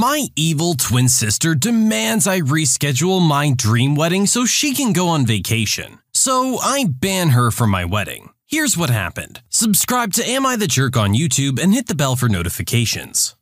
My 0.00 0.28
evil 0.36 0.74
twin 0.74 1.08
sister 1.08 1.56
demands 1.56 2.28
I 2.28 2.38
reschedule 2.38 3.20
my 3.20 3.52
dream 3.52 3.96
wedding 3.96 4.26
so 4.26 4.44
she 4.44 4.72
can 4.72 4.92
go 4.92 5.08
on 5.08 5.26
vacation. 5.26 5.98
So 6.14 6.56
I 6.58 6.84
ban 6.88 7.30
her 7.30 7.50
from 7.50 7.70
my 7.70 7.84
wedding. 7.84 8.30
Here's 8.46 8.76
what 8.76 8.90
happened. 8.90 9.42
Subscribe 9.48 10.12
to 10.12 10.22
Am 10.24 10.46
I 10.46 10.54
the 10.54 10.68
Jerk 10.68 10.96
on 10.96 11.14
YouTube 11.14 11.58
and 11.60 11.74
hit 11.74 11.88
the 11.88 11.96
bell 11.96 12.14
for 12.14 12.28
notifications. 12.28 13.34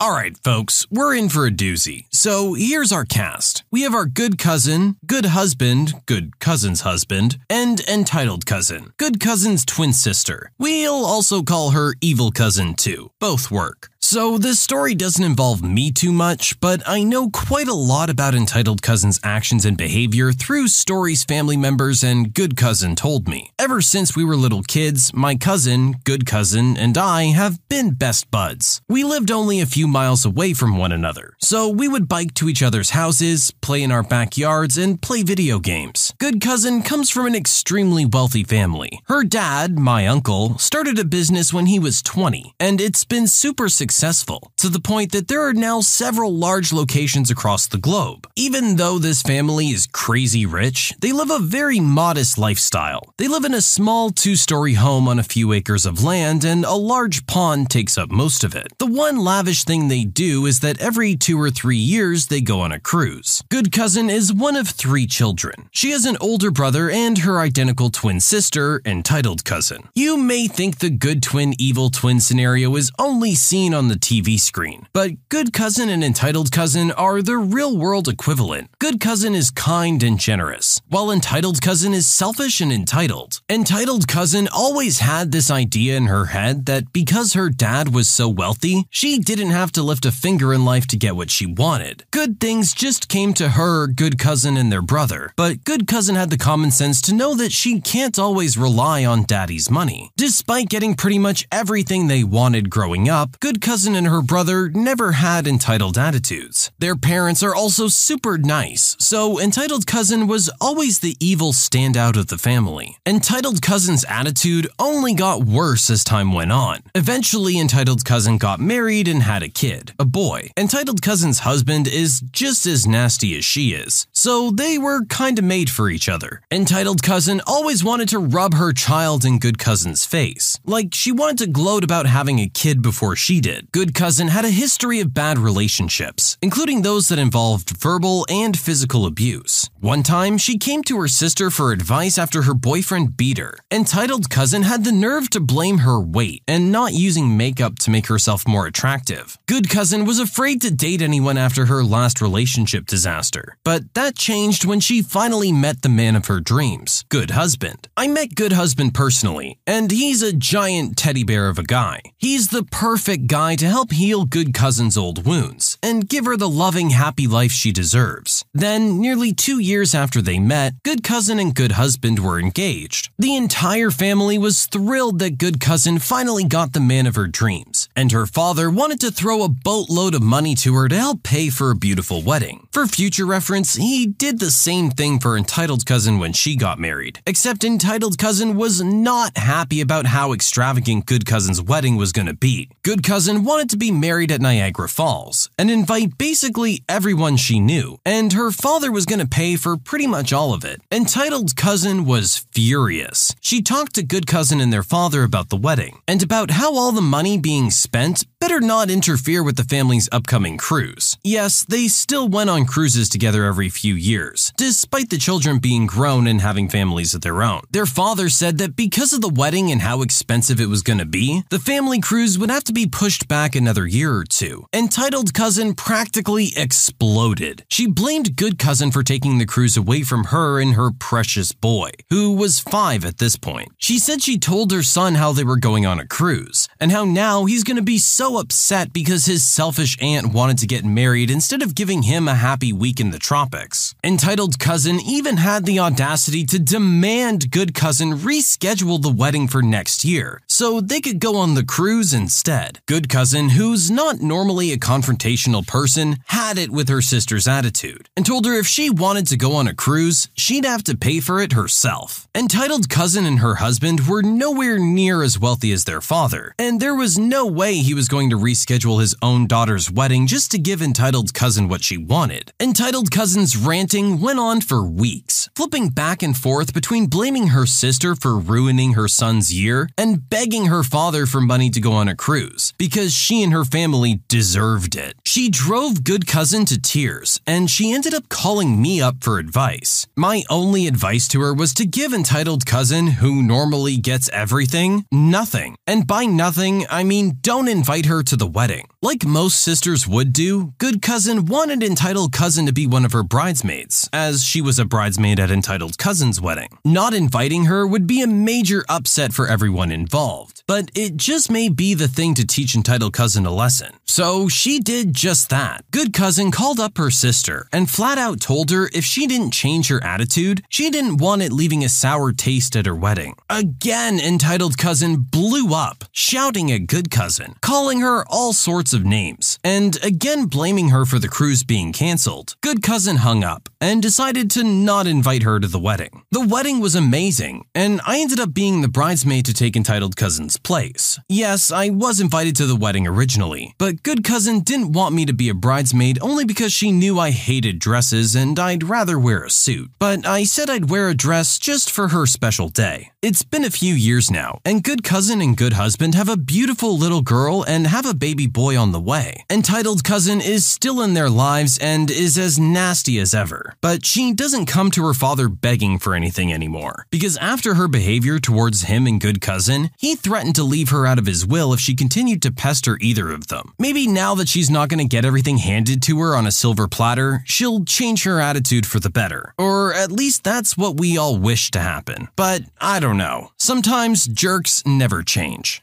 Alright, 0.00 0.36
folks, 0.44 0.86
we're 0.92 1.16
in 1.16 1.28
for 1.28 1.44
a 1.44 1.50
doozy. 1.50 2.04
So 2.12 2.54
here's 2.54 2.92
our 2.92 3.04
cast. 3.04 3.64
We 3.72 3.82
have 3.82 3.94
our 3.94 4.06
good 4.06 4.38
cousin, 4.38 4.96
good 5.04 5.24
husband, 5.24 5.94
good 6.06 6.38
cousin's 6.38 6.82
husband, 6.82 7.36
and 7.50 7.80
entitled 7.88 8.46
cousin, 8.46 8.92
good 8.96 9.18
cousin's 9.18 9.64
twin 9.64 9.92
sister. 9.92 10.52
We'll 10.56 11.04
also 11.04 11.42
call 11.42 11.70
her 11.70 11.94
evil 12.00 12.30
cousin 12.30 12.74
too. 12.74 13.10
Both 13.18 13.50
work. 13.50 13.88
So, 14.00 14.38
this 14.38 14.60
story 14.60 14.94
doesn't 14.94 15.24
involve 15.24 15.60
me 15.62 15.90
too 15.90 16.12
much, 16.12 16.58
but 16.60 16.80
I 16.86 17.02
know 17.02 17.30
quite 17.30 17.66
a 17.66 17.74
lot 17.74 18.08
about 18.08 18.34
Entitled 18.34 18.80
Cousin's 18.80 19.18
actions 19.24 19.64
and 19.64 19.76
behavior 19.76 20.30
through 20.30 20.68
stories 20.68 21.24
family 21.24 21.56
members 21.56 22.04
and 22.04 22.32
Good 22.32 22.56
Cousin 22.56 22.94
told 22.94 23.28
me. 23.28 23.50
Ever 23.58 23.80
since 23.80 24.14
we 24.14 24.24
were 24.24 24.36
little 24.36 24.62
kids, 24.62 25.12
my 25.12 25.34
cousin, 25.34 25.96
Good 26.04 26.26
Cousin, 26.26 26.76
and 26.76 26.96
I 26.96 27.24
have 27.24 27.58
been 27.68 27.90
best 27.90 28.30
buds. 28.30 28.80
We 28.88 29.02
lived 29.02 29.32
only 29.32 29.60
a 29.60 29.66
few 29.66 29.88
miles 29.88 30.24
away 30.24 30.54
from 30.54 30.78
one 30.78 30.92
another, 30.92 31.34
so 31.40 31.68
we 31.68 31.88
would 31.88 32.08
bike 32.08 32.32
to 32.34 32.48
each 32.48 32.62
other's 32.62 32.90
houses, 32.90 33.52
play 33.60 33.82
in 33.82 33.90
our 33.90 34.04
backyards, 34.04 34.78
and 34.78 35.02
play 35.02 35.24
video 35.24 35.58
games. 35.58 36.14
Good 36.18 36.40
Cousin 36.40 36.82
comes 36.82 37.10
from 37.10 37.26
an 37.26 37.34
extremely 37.34 38.06
wealthy 38.06 38.44
family. 38.44 39.00
Her 39.06 39.24
dad, 39.24 39.76
my 39.76 40.06
uncle, 40.06 40.56
started 40.58 41.00
a 41.00 41.04
business 41.04 41.52
when 41.52 41.66
he 41.66 41.80
was 41.80 42.00
20, 42.00 42.54
and 42.60 42.80
it's 42.80 43.04
been 43.04 43.26
super 43.26 43.68
successful 43.68 43.87
successful, 43.88 44.52
to 44.58 44.68
the 44.68 44.80
point 44.80 45.12
that 45.12 45.28
there 45.28 45.46
are 45.48 45.54
now 45.54 45.80
several 45.80 46.34
large 46.34 46.74
locations 46.74 47.30
across 47.30 47.66
the 47.66 47.78
globe. 47.78 48.26
Even 48.36 48.76
though 48.76 48.98
this 48.98 49.22
family 49.22 49.68
is 49.68 49.86
crazy 49.86 50.44
rich, 50.44 50.92
they 51.00 51.10
live 51.10 51.30
a 51.30 51.38
very 51.38 51.80
modest 51.80 52.36
lifestyle. 52.36 53.02
They 53.16 53.28
live 53.28 53.46
in 53.46 53.54
a 53.54 53.62
small 53.62 54.10
two 54.10 54.36
story 54.36 54.74
home 54.74 55.08
on 55.08 55.18
a 55.18 55.30
few 55.34 55.54
acres 55.54 55.86
of 55.86 56.04
land, 56.04 56.44
and 56.44 56.66
a 56.66 56.74
large 56.74 57.26
pond 57.26 57.70
takes 57.70 57.96
up 57.96 58.10
most 58.10 58.44
of 58.44 58.54
it. 58.54 58.68
The 58.78 58.92
one 59.06 59.16
lavish 59.16 59.64
thing 59.64 59.88
they 59.88 60.04
do 60.04 60.44
is 60.44 60.60
that 60.60 60.80
every 60.80 61.16
two 61.16 61.40
or 61.40 61.50
three 61.50 61.82
years 61.96 62.26
they 62.26 62.42
go 62.42 62.60
on 62.60 62.72
a 62.72 62.80
cruise. 62.80 63.42
Good 63.48 63.72
Cousin 63.72 64.10
is 64.10 64.34
one 64.34 64.56
of 64.56 64.68
three 64.68 65.06
children. 65.06 65.68
She 65.70 65.92
has 65.92 66.04
an 66.04 66.18
older 66.20 66.50
brother 66.50 66.90
and 66.90 67.16
her 67.18 67.40
identical 67.40 67.88
twin 67.88 68.20
sister, 68.20 68.82
entitled 68.84 69.46
cousin. 69.46 69.88
You 69.94 70.18
may 70.18 70.46
think 70.46 70.78
the 70.78 70.90
good 70.90 71.22
twin 71.22 71.54
evil 71.58 71.88
twin 71.88 72.20
scenario 72.20 72.76
is 72.76 72.92
only 72.98 73.34
seen 73.34 73.72
on 73.72 73.77
the 73.86 73.94
TV 73.94 74.40
screen. 74.40 74.88
But 74.92 75.12
Good 75.28 75.52
Cousin 75.52 75.88
and 75.88 76.02
Entitled 76.02 76.50
Cousin 76.50 76.90
are 76.90 77.22
the 77.22 77.36
real 77.36 77.78
world 77.78 78.08
equivalent. 78.08 78.70
Good 78.80 78.98
Cousin 78.98 79.36
is 79.36 79.52
kind 79.52 80.02
and 80.02 80.18
generous, 80.18 80.80
while 80.88 81.12
Entitled 81.12 81.62
Cousin 81.62 81.94
is 81.94 82.08
selfish 82.08 82.60
and 82.60 82.72
entitled. 82.72 83.40
Entitled 83.48 84.08
Cousin 84.08 84.48
always 84.52 84.98
had 84.98 85.30
this 85.30 85.48
idea 85.50 85.96
in 85.96 86.06
her 86.06 86.26
head 86.26 86.66
that 86.66 86.92
because 86.92 87.34
her 87.34 87.50
dad 87.50 87.94
was 87.94 88.08
so 88.08 88.28
wealthy, 88.28 88.86
she 88.90 89.20
didn't 89.20 89.50
have 89.50 89.70
to 89.72 89.82
lift 89.84 90.04
a 90.04 90.10
finger 90.10 90.52
in 90.52 90.64
life 90.64 90.88
to 90.88 90.96
get 90.96 91.14
what 91.14 91.30
she 91.30 91.46
wanted. 91.46 92.04
Good 92.10 92.40
things 92.40 92.72
just 92.72 93.08
came 93.08 93.34
to 93.34 93.50
her, 93.50 93.86
Good 93.86 94.18
Cousin, 94.18 94.56
and 94.56 94.72
their 94.72 94.82
brother. 94.82 95.32
But 95.36 95.62
Good 95.62 95.86
Cousin 95.86 96.16
had 96.16 96.30
the 96.30 96.38
common 96.38 96.70
sense 96.72 97.00
to 97.02 97.14
know 97.14 97.34
that 97.36 97.52
she 97.52 97.80
can't 97.80 98.18
always 98.18 98.56
rely 98.58 99.04
on 99.04 99.24
daddy's 99.24 99.70
money. 99.70 100.10
Despite 100.16 100.68
getting 100.68 100.94
pretty 100.94 101.18
much 101.18 101.46
everything 101.52 102.06
they 102.06 102.24
wanted 102.24 102.70
growing 102.70 103.08
up, 103.08 103.38
Good 103.40 103.60
Cousin 103.68 103.94
and 103.96 104.06
her 104.06 104.22
brother 104.22 104.70
never 104.70 105.12
had 105.12 105.46
entitled 105.46 105.98
attitudes. 105.98 106.70
Their 106.78 106.96
parents 106.96 107.42
are 107.42 107.54
also 107.54 107.88
super 107.88 108.38
nice, 108.38 108.96
so 108.98 109.38
entitled 109.38 109.86
cousin 109.86 110.26
was 110.26 110.48
always 110.58 111.00
the 111.00 111.16
evil 111.20 111.52
standout 111.52 112.16
of 112.16 112.28
the 112.28 112.38
family. 112.38 112.96
Entitled 113.04 113.60
cousin's 113.60 114.06
attitude 114.08 114.68
only 114.78 115.12
got 115.12 115.44
worse 115.44 115.90
as 115.90 116.02
time 116.02 116.32
went 116.32 116.50
on. 116.50 116.78
Eventually, 116.94 117.58
entitled 117.58 118.06
cousin 118.06 118.38
got 118.38 118.58
married 118.58 119.06
and 119.06 119.22
had 119.22 119.42
a 119.42 119.50
kid, 119.50 119.92
a 119.98 120.06
boy. 120.06 120.48
Entitled 120.56 121.02
cousin's 121.02 121.40
husband 121.40 121.86
is 121.86 122.22
just 122.32 122.64
as 122.64 122.86
nasty 122.86 123.36
as 123.36 123.44
she 123.44 123.74
is, 123.74 124.06
so 124.14 124.50
they 124.50 124.78
were 124.78 125.04
kinda 125.04 125.42
made 125.42 125.68
for 125.68 125.90
each 125.90 126.08
other. 126.08 126.40
Entitled 126.50 127.02
cousin 127.02 127.42
always 127.46 127.84
wanted 127.84 128.08
to 128.08 128.18
rub 128.18 128.54
her 128.54 128.72
child 128.72 129.26
in 129.26 129.38
good 129.38 129.58
cousin's 129.58 130.06
face, 130.06 130.58
like 130.64 130.94
she 130.94 131.12
wanted 131.12 131.36
to 131.36 131.46
gloat 131.48 131.84
about 131.84 132.06
having 132.06 132.38
a 132.38 132.48
kid 132.48 132.80
before 132.80 133.14
she 133.14 133.42
did. 133.42 133.57
Good 133.72 133.94
Cousin 133.94 134.28
had 134.28 134.44
a 134.44 134.50
history 134.50 135.00
of 135.00 135.14
bad 135.14 135.38
relationships, 135.38 136.38
including 136.40 136.82
those 136.82 137.08
that 137.08 137.18
involved 137.18 137.70
verbal 137.70 138.24
and 138.28 138.58
physical 138.58 139.06
abuse. 139.06 139.68
One 139.80 140.02
time, 140.02 140.38
she 140.38 140.58
came 140.58 140.82
to 140.84 141.00
her 141.00 141.08
sister 141.08 141.50
for 141.50 141.72
advice 141.72 142.18
after 142.18 142.42
her 142.42 142.54
boyfriend 142.54 143.16
beat 143.16 143.38
her. 143.38 143.58
Entitled 143.70 144.30
Cousin 144.30 144.62
had 144.62 144.84
the 144.84 144.92
nerve 144.92 145.30
to 145.30 145.40
blame 145.40 145.78
her 145.78 146.00
weight 146.00 146.42
and 146.46 146.72
not 146.72 146.92
using 146.92 147.36
makeup 147.36 147.78
to 147.80 147.90
make 147.90 148.06
herself 148.06 148.46
more 148.46 148.66
attractive. 148.66 149.38
Good 149.46 149.68
Cousin 149.68 150.04
was 150.04 150.18
afraid 150.18 150.60
to 150.62 150.70
date 150.70 151.02
anyone 151.02 151.38
after 151.38 151.66
her 151.66 151.84
last 151.84 152.20
relationship 152.20 152.86
disaster, 152.86 153.56
but 153.64 153.94
that 153.94 154.16
changed 154.16 154.64
when 154.64 154.80
she 154.80 155.02
finally 155.02 155.52
met 155.52 155.82
the 155.82 155.88
man 155.88 156.16
of 156.16 156.26
her 156.26 156.40
dreams, 156.40 157.04
Good 157.08 157.30
Husband. 157.30 157.88
I 157.96 158.08
met 158.08 158.34
Good 158.34 158.52
Husband 158.52 158.94
personally, 158.94 159.58
and 159.66 159.90
he's 159.90 160.22
a 160.22 160.32
giant 160.32 160.96
teddy 160.96 161.24
bear 161.24 161.48
of 161.48 161.58
a 161.58 161.62
guy. 161.62 162.00
He's 162.16 162.48
the 162.48 162.64
perfect 162.64 163.26
guy 163.26 163.47
to 163.56 163.66
help 163.68 163.92
heal 163.92 164.24
Good 164.24 164.54
Cousin's 164.54 164.96
old 164.96 165.26
wounds 165.26 165.76
and 165.82 166.08
give 166.08 166.24
her 166.24 166.36
the 166.36 166.48
loving, 166.48 166.90
happy 166.90 167.26
life 167.26 167.52
she 167.52 167.72
deserves. 167.72 168.44
Then, 168.54 169.00
nearly 169.00 169.32
two 169.32 169.58
years 169.58 169.94
after 169.94 170.22
they 170.22 170.38
met, 170.38 170.74
Good 170.84 171.02
Cousin 171.02 171.38
and 171.38 171.54
Good 171.54 171.72
Husband 171.72 172.18
were 172.18 172.40
engaged. 172.40 173.10
The 173.18 173.36
entire 173.36 173.90
family 173.90 174.38
was 174.38 174.66
thrilled 174.66 175.18
that 175.18 175.38
Good 175.38 175.60
Cousin 175.60 175.98
finally 175.98 176.44
got 176.44 176.72
the 176.72 176.80
man 176.80 177.06
of 177.06 177.16
her 177.16 177.26
dreams, 177.26 177.88
and 177.94 178.12
her 178.12 178.26
father 178.26 178.70
wanted 178.70 179.00
to 179.00 179.10
throw 179.10 179.42
a 179.42 179.48
boatload 179.48 180.14
of 180.14 180.22
money 180.22 180.54
to 180.56 180.74
her 180.74 180.88
to 180.88 180.96
help 180.96 181.22
pay 181.22 181.50
for 181.50 181.70
a 181.70 181.76
beautiful 181.76 182.22
wedding. 182.22 182.66
For 182.72 182.86
future 182.86 183.26
reference, 183.26 183.74
he 183.74 184.06
did 184.06 184.38
the 184.38 184.50
same 184.50 184.90
thing 184.90 185.18
for 185.20 185.36
Entitled 185.36 185.84
Cousin 185.84 186.18
when 186.18 186.32
she 186.32 186.56
got 186.56 186.78
married, 186.78 187.20
except 187.26 187.64
Entitled 187.64 188.18
Cousin 188.18 188.56
was 188.56 188.82
not 188.82 189.36
happy 189.36 189.80
about 189.80 190.06
how 190.06 190.32
extravagant 190.32 191.06
Good 191.06 191.26
Cousin's 191.26 191.60
wedding 191.60 191.96
was 191.96 192.12
going 192.12 192.26
to 192.26 192.34
be. 192.34 192.68
Good 192.82 193.02
Cousin 193.02 193.37
wanted 193.38 193.70
to 193.70 193.76
be 193.76 193.90
married 193.90 194.30
at 194.30 194.40
Niagara 194.40 194.88
Falls 194.88 195.48
and 195.56 195.70
invite 195.70 196.18
basically 196.18 196.82
everyone 196.88 197.36
she 197.36 197.60
knew, 197.60 197.98
and 198.04 198.32
her 198.32 198.50
father 198.50 198.92
was 198.92 199.06
going 199.06 199.20
to 199.20 199.26
pay 199.26 199.56
for 199.56 199.76
pretty 199.76 200.06
much 200.06 200.32
all 200.32 200.52
of 200.52 200.64
it. 200.64 200.82
Entitled 200.90 201.56
Cousin 201.56 202.04
was 202.04 202.46
furious. 202.52 203.34
She 203.40 203.62
talked 203.62 203.94
to 203.94 204.02
Good 204.02 204.26
Cousin 204.26 204.60
and 204.60 204.72
their 204.72 204.82
father 204.82 205.22
about 205.22 205.48
the 205.48 205.56
wedding, 205.56 206.00
and 206.06 206.22
about 206.22 206.50
how 206.52 206.74
all 206.74 206.92
the 206.92 207.00
money 207.00 207.38
being 207.38 207.70
spent 207.70 208.24
better 208.40 208.60
not 208.60 208.90
interfere 208.90 209.42
with 209.42 209.56
the 209.56 209.64
family's 209.64 210.08
upcoming 210.10 210.56
cruise. 210.56 211.16
Yes, 211.22 211.64
they 211.64 211.88
still 211.88 212.28
went 212.28 212.50
on 212.50 212.64
cruises 212.64 213.08
together 213.08 213.44
every 213.44 213.68
few 213.68 213.94
years, 213.94 214.52
despite 214.56 215.10
the 215.10 215.18
children 215.18 215.58
being 215.58 215.86
grown 215.86 216.26
and 216.26 216.40
having 216.40 216.68
families 216.68 217.14
of 217.14 217.20
their 217.20 217.42
own. 217.42 217.62
Their 217.70 217.86
father 217.86 218.28
said 218.28 218.58
that 218.58 218.76
because 218.76 219.12
of 219.12 219.20
the 219.20 219.28
wedding 219.28 219.70
and 219.70 219.82
how 219.82 220.02
expensive 220.02 220.60
it 220.60 220.68
was 220.68 220.82
going 220.82 220.98
to 220.98 221.04
be, 221.04 221.42
the 221.50 221.58
family 221.58 222.00
cruise 222.00 222.38
would 222.38 222.50
have 222.50 222.64
to 222.64 222.72
be 222.72 222.86
pushed 222.86 223.27
back 223.28 223.54
another 223.54 223.86
year 223.86 224.14
or 224.14 224.24
two. 224.24 224.66
Entitled 224.72 225.34
Cousin 225.34 225.74
practically 225.74 226.52
exploded. 226.56 227.64
She 227.68 227.86
blamed 227.86 228.36
Good 228.36 228.58
Cousin 228.58 228.90
for 228.90 229.02
taking 229.02 229.36
the 229.36 229.46
cruise 229.46 229.76
away 229.76 230.02
from 230.02 230.24
her 230.24 230.58
and 230.58 230.74
her 230.74 230.90
precious 230.90 231.52
boy, 231.52 231.90
who 232.08 232.32
was 232.32 232.58
five 232.58 233.04
at 233.04 233.18
this 233.18 233.36
point. 233.36 233.68
She 233.78 233.98
said 233.98 234.22
she 234.22 234.38
told 234.38 234.72
her 234.72 234.82
son 234.82 235.16
how 235.16 235.32
they 235.32 235.44
were 235.44 235.58
going 235.58 235.84
on 235.84 236.00
a 236.00 236.06
cruise, 236.06 236.68
and 236.80 236.90
how 236.90 237.04
now 237.04 237.44
he's 237.44 237.64
going 237.64 237.76
to 237.76 237.82
be 237.82 237.98
so 237.98 238.38
upset 238.38 238.92
because 238.92 239.26
his 239.26 239.44
selfish 239.44 239.96
aunt 240.00 240.32
wanted 240.32 240.58
to 240.58 240.66
get 240.66 240.84
married 240.84 241.30
instead 241.30 241.62
of 241.62 241.74
giving 241.74 242.02
him 242.02 242.26
a 242.26 242.34
happy 242.34 242.72
week 242.72 242.98
in 242.98 243.10
the 243.10 243.18
tropics. 243.18 243.94
Entitled 244.02 244.58
Cousin 244.58 244.98
even 245.00 245.36
had 245.36 245.66
the 245.66 245.78
audacity 245.78 246.44
to 246.46 246.58
demand 246.58 247.50
Good 247.50 247.74
Cousin 247.74 248.14
reschedule 248.14 249.02
the 249.02 249.12
wedding 249.12 249.48
for 249.48 249.60
next 249.62 250.04
year 250.04 250.40
so 250.46 250.80
they 250.80 251.00
could 251.00 251.20
go 251.20 251.36
on 251.36 251.54
the 251.54 251.64
cruise 251.64 252.14
instead. 252.14 252.80
Good 252.86 253.08
Cousin, 253.08 253.17
who's 253.18 253.90
not 253.90 254.20
normally 254.20 254.70
a 254.70 254.78
confrontational 254.78 255.66
person 255.66 256.18
had 256.26 256.56
it 256.56 256.70
with 256.70 256.88
her 256.88 257.02
sister's 257.02 257.48
attitude 257.48 258.08
and 258.16 258.24
told 258.24 258.46
her 258.46 258.52
if 258.52 258.64
she 258.64 258.90
wanted 258.90 259.26
to 259.26 259.36
go 259.36 259.56
on 259.56 259.66
a 259.66 259.74
cruise, 259.74 260.28
she'd 260.36 260.64
have 260.64 260.84
to 260.84 260.96
pay 260.96 261.18
for 261.18 261.40
it 261.40 261.52
herself. 261.52 262.28
Entitled 262.32 262.88
cousin 262.88 263.26
and 263.26 263.40
her 263.40 263.56
husband 263.56 264.06
were 264.06 264.22
nowhere 264.22 264.78
near 264.78 265.24
as 265.24 265.36
wealthy 265.36 265.72
as 265.72 265.82
their 265.84 266.00
father, 266.00 266.54
and 266.60 266.78
there 266.78 266.94
was 266.94 267.18
no 267.18 267.44
way 267.44 267.78
he 267.78 267.92
was 267.92 268.06
going 268.06 268.30
to 268.30 268.38
reschedule 268.38 269.00
his 269.00 269.16
own 269.20 269.48
daughter's 269.48 269.90
wedding 269.90 270.28
just 270.28 270.52
to 270.52 270.58
give 270.58 270.80
entitled 270.80 271.34
cousin 271.34 271.66
what 271.66 271.82
she 271.82 271.98
wanted. 271.98 272.52
Entitled 272.60 273.10
cousin's 273.10 273.56
ranting 273.56 274.20
went 274.20 274.38
on 274.38 274.60
for 274.60 274.84
weeks, 274.84 275.48
flipping 275.56 275.88
back 275.88 276.22
and 276.22 276.36
forth 276.36 276.72
between 276.72 277.06
blaming 277.06 277.48
her 277.48 277.66
sister 277.66 278.14
for 278.14 278.38
ruining 278.38 278.92
her 278.92 279.08
son's 279.08 279.52
year 279.52 279.88
and 279.98 280.30
begging 280.30 280.66
her 280.66 280.84
father 280.84 281.26
for 281.26 281.40
money 281.40 281.68
to 281.68 281.80
go 281.80 281.90
on 281.90 282.06
a 282.06 282.14
cruise 282.14 282.74
because 282.78 282.97
she 283.06 283.42
and 283.42 283.52
her 283.52 283.64
family 283.64 284.20
deserved 284.28 284.96
it. 284.96 285.14
She 285.28 285.50
drove 285.50 286.04
good 286.04 286.26
cousin 286.26 286.64
to 286.64 286.80
tears 286.80 287.38
and 287.46 287.68
she 287.68 287.92
ended 287.92 288.14
up 288.14 288.30
calling 288.30 288.80
me 288.80 289.02
up 289.02 289.22
for 289.22 289.38
advice. 289.38 290.06
My 290.16 290.42
only 290.48 290.86
advice 290.86 291.28
to 291.28 291.42
her 291.42 291.52
was 291.52 291.74
to 291.74 291.84
give 291.84 292.14
entitled 292.14 292.64
cousin, 292.64 293.08
who 293.20 293.42
normally 293.42 293.98
gets 293.98 294.30
everything, 294.30 295.04
nothing. 295.12 295.76
And 295.86 296.06
by 296.06 296.24
nothing, 296.24 296.86
I 296.88 297.04
mean 297.04 297.36
don't 297.42 297.68
invite 297.68 298.06
her 298.06 298.22
to 298.22 298.36
the 298.36 298.46
wedding. 298.46 298.88
Like 299.02 299.26
most 299.26 299.60
sisters 299.60 300.08
would 300.08 300.32
do, 300.32 300.72
good 300.78 301.02
cousin 301.02 301.44
wanted 301.44 301.82
entitled 301.82 302.32
cousin 302.32 302.64
to 302.64 302.72
be 302.72 302.86
one 302.86 303.04
of 303.04 303.12
her 303.12 303.22
bridesmaids, 303.22 304.08
as 304.14 304.42
she 304.42 304.62
was 304.62 304.78
a 304.78 304.86
bridesmaid 304.86 305.38
at 305.38 305.50
entitled 305.50 305.98
cousin's 305.98 306.40
wedding. 306.40 306.78
Not 306.86 307.12
inviting 307.12 307.66
her 307.66 307.86
would 307.86 308.06
be 308.06 308.22
a 308.22 308.26
major 308.26 308.82
upset 308.88 309.34
for 309.34 309.46
everyone 309.46 309.92
involved, 309.92 310.62
but 310.66 310.90
it 310.94 311.18
just 311.18 311.50
may 311.50 311.68
be 311.68 311.92
the 311.92 312.08
thing 312.08 312.32
to 312.32 312.46
teach 312.46 312.74
entitled 312.74 313.12
cousin 313.12 313.44
a 313.44 313.52
lesson. 313.52 313.97
So 314.08 314.48
she 314.48 314.80
did 314.80 315.12
just 315.12 315.50
that. 315.50 315.84
Good 315.90 316.14
cousin 316.14 316.50
called 316.50 316.80
up 316.80 316.96
her 316.96 317.10
sister 317.10 317.68
and 317.70 317.90
flat 317.90 318.16
out 318.16 318.40
told 318.40 318.70
her 318.70 318.88
if 318.94 319.04
she 319.04 319.26
didn't 319.26 319.50
change 319.50 319.88
her 319.88 320.02
attitude, 320.02 320.64
she 320.70 320.88
didn't 320.88 321.18
want 321.18 321.42
it 321.42 321.52
leaving 321.52 321.84
a 321.84 321.90
sour 321.90 322.32
taste 322.32 322.74
at 322.74 322.86
her 322.86 322.96
wedding. 322.96 323.36
Again, 323.50 324.18
entitled 324.18 324.78
cousin 324.78 325.16
blew 325.16 325.74
up, 325.74 326.04
shouting 326.10 326.72
at 326.72 326.86
good 326.86 327.10
cousin, 327.10 327.54
calling 327.60 328.00
her 328.00 328.24
all 328.28 328.54
sorts 328.54 328.94
of 328.94 329.04
names, 329.04 329.58
and 329.62 330.02
again 330.02 330.46
blaming 330.46 330.88
her 330.88 331.04
for 331.04 331.18
the 331.18 331.28
cruise 331.28 331.62
being 331.62 331.92
canceled. 331.92 332.54
Good 332.62 332.82
cousin 332.82 333.16
hung 333.16 333.44
up 333.44 333.68
and 333.78 334.02
decided 334.02 334.50
to 334.52 334.64
not 334.64 335.06
invite 335.06 335.42
her 335.42 335.60
to 335.60 335.68
the 335.68 335.78
wedding. 335.78 336.22
The 336.30 336.46
wedding 336.46 336.80
was 336.80 336.94
amazing, 336.94 337.66
and 337.74 338.00
I 338.06 338.20
ended 338.20 338.40
up 338.40 338.54
being 338.54 338.80
the 338.80 338.88
bridesmaid 338.88 339.44
to 339.44 339.54
take 339.54 339.76
entitled 339.76 340.16
cousin's 340.16 340.56
place. 340.56 341.20
Yes, 341.28 341.70
I 341.70 341.90
was 341.90 342.20
invited 342.20 342.56
to 342.56 342.66
the 342.66 342.74
wedding 342.74 343.06
originally, 343.06 343.74
but 343.78 343.97
good 344.02 344.24
cousin 344.24 344.60
didn't 344.60 344.92
want 344.92 345.14
me 345.14 345.24
to 345.26 345.32
be 345.32 345.48
a 345.48 345.54
bridesmaid 345.54 346.18
only 346.20 346.44
because 346.44 346.72
she 346.72 346.90
knew 346.90 347.18
I 347.18 347.30
hated 347.30 347.78
dresses 347.78 348.34
and 348.34 348.58
I'd 348.58 348.82
rather 348.82 349.18
wear 349.18 349.44
a 349.44 349.50
suit. 349.50 349.90
But 349.98 350.26
I 350.26 350.44
said 350.44 350.68
I'd 350.68 350.90
wear 350.90 351.08
a 351.08 351.14
dress 351.14 351.58
just 351.58 351.90
for 351.90 352.08
her 352.08 352.26
special 352.26 352.68
day. 352.68 353.12
It's 353.20 353.42
been 353.42 353.64
a 353.64 353.70
few 353.70 353.94
years 353.94 354.30
now, 354.30 354.60
and 354.64 354.80
good 354.80 355.02
cousin 355.02 355.40
and 355.40 355.56
good 355.56 355.72
husband 355.72 356.14
have 356.14 356.28
a 356.28 356.36
beautiful 356.36 356.96
little 356.96 357.20
girl 357.20 357.64
and 357.64 357.84
have 357.88 358.06
a 358.06 358.14
baby 358.14 358.46
boy 358.46 358.78
on 358.78 358.92
the 358.92 359.00
way. 359.00 359.42
Entitled 359.50 360.04
cousin 360.04 360.40
is 360.40 360.64
still 360.64 361.02
in 361.02 361.14
their 361.14 361.28
lives 361.28 361.80
and 361.82 362.12
is 362.12 362.38
as 362.38 362.60
nasty 362.60 363.18
as 363.18 363.34
ever, 363.34 363.74
but 363.80 364.06
she 364.06 364.32
doesn't 364.32 364.66
come 364.66 364.92
to 364.92 365.04
her 365.04 365.14
father 365.14 365.48
begging 365.48 365.98
for 365.98 366.14
anything 366.14 366.52
anymore. 366.52 367.06
Because 367.10 367.36
after 367.38 367.74
her 367.74 367.88
behavior 367.88 368.38
towards 368.38 368.82
him 368.82 369.04
and 369.08 369.20
good 369.20 369.40
cousin, 369.40 369.90
he 369.98 370.14
threatened 370.14 370.54
to 370.54 370.62
leave 370.62 370.90
her 370.90 371.04
out 371.04 371.18
of 371.18 371.26
his 371.26 371.44
will 371.44 371.72
if 371.72 371.80
she 371.80 371.96
continued 371.96 372.40
to 372.42 372.52
pester 372.52 372.98
either 373.00 373.32
of 373.32 373.48
them. 373.48 373.74
Maybe 373.80 374.06
now 374.06 374.36
that 374.36 374.48
she's 374.48 374.70
not 374.70 374.90
going 374.90 375.00
to 375.00 375.16
get 375.16 375.24
everything 375.24 375.58
handed 375.58 376.02
to 376.02 376.20
her 376.20 376.36
on 376.36 376.46
a 376.46 376.52
silver 376.52 376.86
platter, 376.86 377.42
she'll 377.46 377.84
change 377.84 378.22
her 378.22 378.38
attitude 378.38 378.86
for 378.86 379.00
the 379.00 379.10
better. 379.10 379.54
Or 379.58 379.92
at 379.92 380.12
least 380.12 380.44
that's 380.44 380.76
what 380.76 381.00
we 381.00 381.18
all 381.18 381.36
wish 381.36 381.72
to 381.72 381.80
happen. 381.80 382.28
But 382.36 382.62
I 382.80 383.00
don't 383.00 383.07
know. 383.14 383.48
Sometimes 383.58 384.26
jerks 384.26 384.82
never 384.84 385.22
change. 385.22 385.82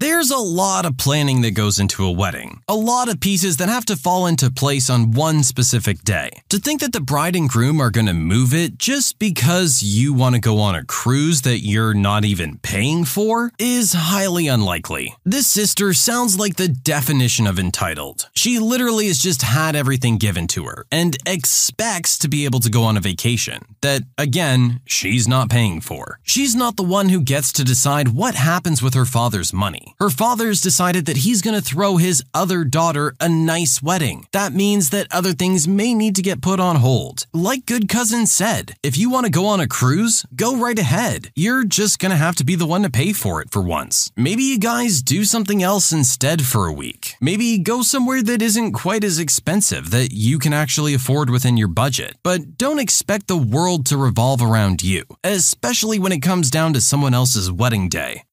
There's 0.00 0.30
a 0.30 0.38
lot 0.38 0.86
of 0.86 0.96
planning 0.96 1.42
that 1.42 1.50
goes 1.50 1.78
into 1.78 2.06
a 2.06 2.10
wedding, 2.10 2.62
a 2.66 2.74
lot 2.74 3.10
of 3.10 3.20
pieces 3.20 3.58
that 3.58 3.68
have 3.68 3.84
to 3.84 3.96
fall 3.96 4.26
into 4.26 4.50
place 4.50 4.88
on 4.88 5.10
one 5.10 5.42
specific 5.42 6.04
day. 6.04 6.30
To 6.48 6.58
think 6.58 6.80
that 6.80 6.94
the 6.94 7.02
bride 7.02 7.36
and 7.36 7.46
groom 7.46 7.82
are 7.82 7.90
going 7.90 8.06
to 8.06 8.14
move 8.14 8.54
it 8.54 8.78
just 8.78 9.18
because 9.18 9.82
you 9.82 10.14
want 10.14 10.36
to 10.36 10.40
go 10.40 10.58
on 10.58 10.74
a 10.74 10.86
cruise 10.86 11.42
that 11.42 11.58
you're 11.58 11.92
not 11.92 12.24
even 12.24 12.56
paying 12.60 13.04
for 13.04 13.52
is 13.58 13.92
highly 13.92 14.48
unlikely. 14.48 15.16
This 15.26 15.46
sister 15.46 15.92
sounds 15.92 16.38
like 16.38 16.56
the 16.56 16.68
definition 16.68 17.46
of 17.46 17.58
entitled. 17.58 18.30
She 18.32 18.58
literally 18.58 19.08
has 19.08 19.18
just 19.18 19.42
had 19.42 19.76
everything 19.76 20.16
given 20.16 20.46
to 20.54 20.64
her 20.64 20.86
and 20.90 21.18
expects 21.26 22.16
to 22.20 22.28
be 22.28 22.46
able 22.46 22.60
to 22.60 22.70
go 22.70 22.84
on 22.84 22.96
a 22.96 23.00
vacation 23.00 23.66
that, 23.82 24.04
again, 24.16 24.80
she's 24.86 25.28
not 25.28 25.50
paying 25.50 25.82
for. 25.82 26.20
She's 26.22 26.56
not 26.56 26.76
the 26.78 26.82
one 26.82 27.10
who 27.10 27.20
gets 27.20 27.52
to 27.52 27.64
decide 27.64 28.14
what 28.14 28.34
happens 28.34 28.82
with 28.82 28.94
her 28.94 29.04
father's 29.04 29.52
money. 29.52 29.89
Her 29.98 30.10
father's 30.10 30.60
decided 30.60 31.06
that 31.06 31.18
he's 31.18 31.42
going 31.42 31.54
to 31.54 31.66
throw 31.66 31.96
his 31.96 32.22
other 32.32 32.64
daughter 32.64 33.14
a 33.20 33.28
nice 33.28 33.82
wedding. 33.82 34.26
That 34.32 34.52
means 34.52 34.90
that 34.90 35.08
other 35.10 35.32
things 35.32 35.66
may 35.66 35.94
need 35.94 36.16
to 36.16 36.22
get 36.22 36.40
put 36.40 36.60
on 36.60 36.76
hold. 36.76 37.26
Like 37.32 37.66
Good 37.66 37.88
Cousin 37.88 38.26
said, 38.26 38.76
if 38.82 38.96
you 38.96 39.10
want 39.10 39.26
to 39.26 39.30
go 39.32 39.46
on 39.46 39.60
a 39.60 39.66
cruise, 39.66 40.24
go 40.34 40.56
right 40.56 40.78
ahead. 40.78 41.30
You're 41.34 41.64
just 41.64 41.98
going 41.98 42.10
to 42.10 42.16
have 42.16 42.36
to 42.36 42.44
be 42.44 42.54
the 42.54 42.66
one 42.66 42.82
to 42.82 42.90
pay 42.90 43.12
for 43.12 43.40
it 43.42 43.50
for 43.50 43.62
once. 43.62 44.10
Maybe 44.16 44.44
you 44.44 44.58
guys 44.58 45.02
do 45.02 45.24
something 45.24 45.62
else 45.62 45.92
instead 45.92 46.42
for 46.46 46.66
a 46.66 46.72
week. 46.72 47.14
Maybe 47.20 47.58
go 47.58 47.82
somewhere 47.82 48.22
that 48.22 48.42
isn't 48.42 48.72
quite 48.72 49.04
as 49.04 49.18
expensive 49.18 49.90
that 49.90 50.12
you 50.12 50.38
can 50.38 50.52
actually 50.52 50.94
afford 50.94 51.30
within 51.30 51.56
your 51.56 51.68
budget. 51.68 52.16
But 52.22 52.56
don't 52.56 52.78
expect 52.78 53.26
the 53.26 53.36
world 53.36 53.86
to 53.86 53.96
revolve 53.96 54.42
around 54.42 54.82
you, 54.82 55.04
especially 55.24 55.98
when 55.98 56.12
it 56.12 56.20
comes 56.20 56.50
down 56.50 56.72
to 56.74 56.80
someone 56.80 57.14
else's 57.14 57.50
wedding 57.50 57.88
day. 57.88 58.24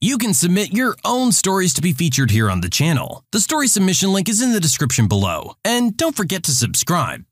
You 0.00 0.16
can 0.16 0.32
submit 0.32 0.72
your 0.72 0.96
own 1.04 1.32
stories 1.32 1.74
to 1.74 1.82
be 1.82 1.92
featured 1.92 2.30
here 2.30 2.48
on 2.48 2.60
the 2.60 2.70
channel. 2.70 3.24
The 3.32 3.40
story 3.40 3.66
submission 3.66 4.12
link 4.12 4.28
is 4.28 4.40
in 4.40 4.52
the 4.52 4.60
description 4.60 5.08
below. 5.08 5.54
And 5.64 5.96
don't 5.96 6.14
forget 6.14 6.44
to 6.44 6.52
subscribe. 6.52 7.24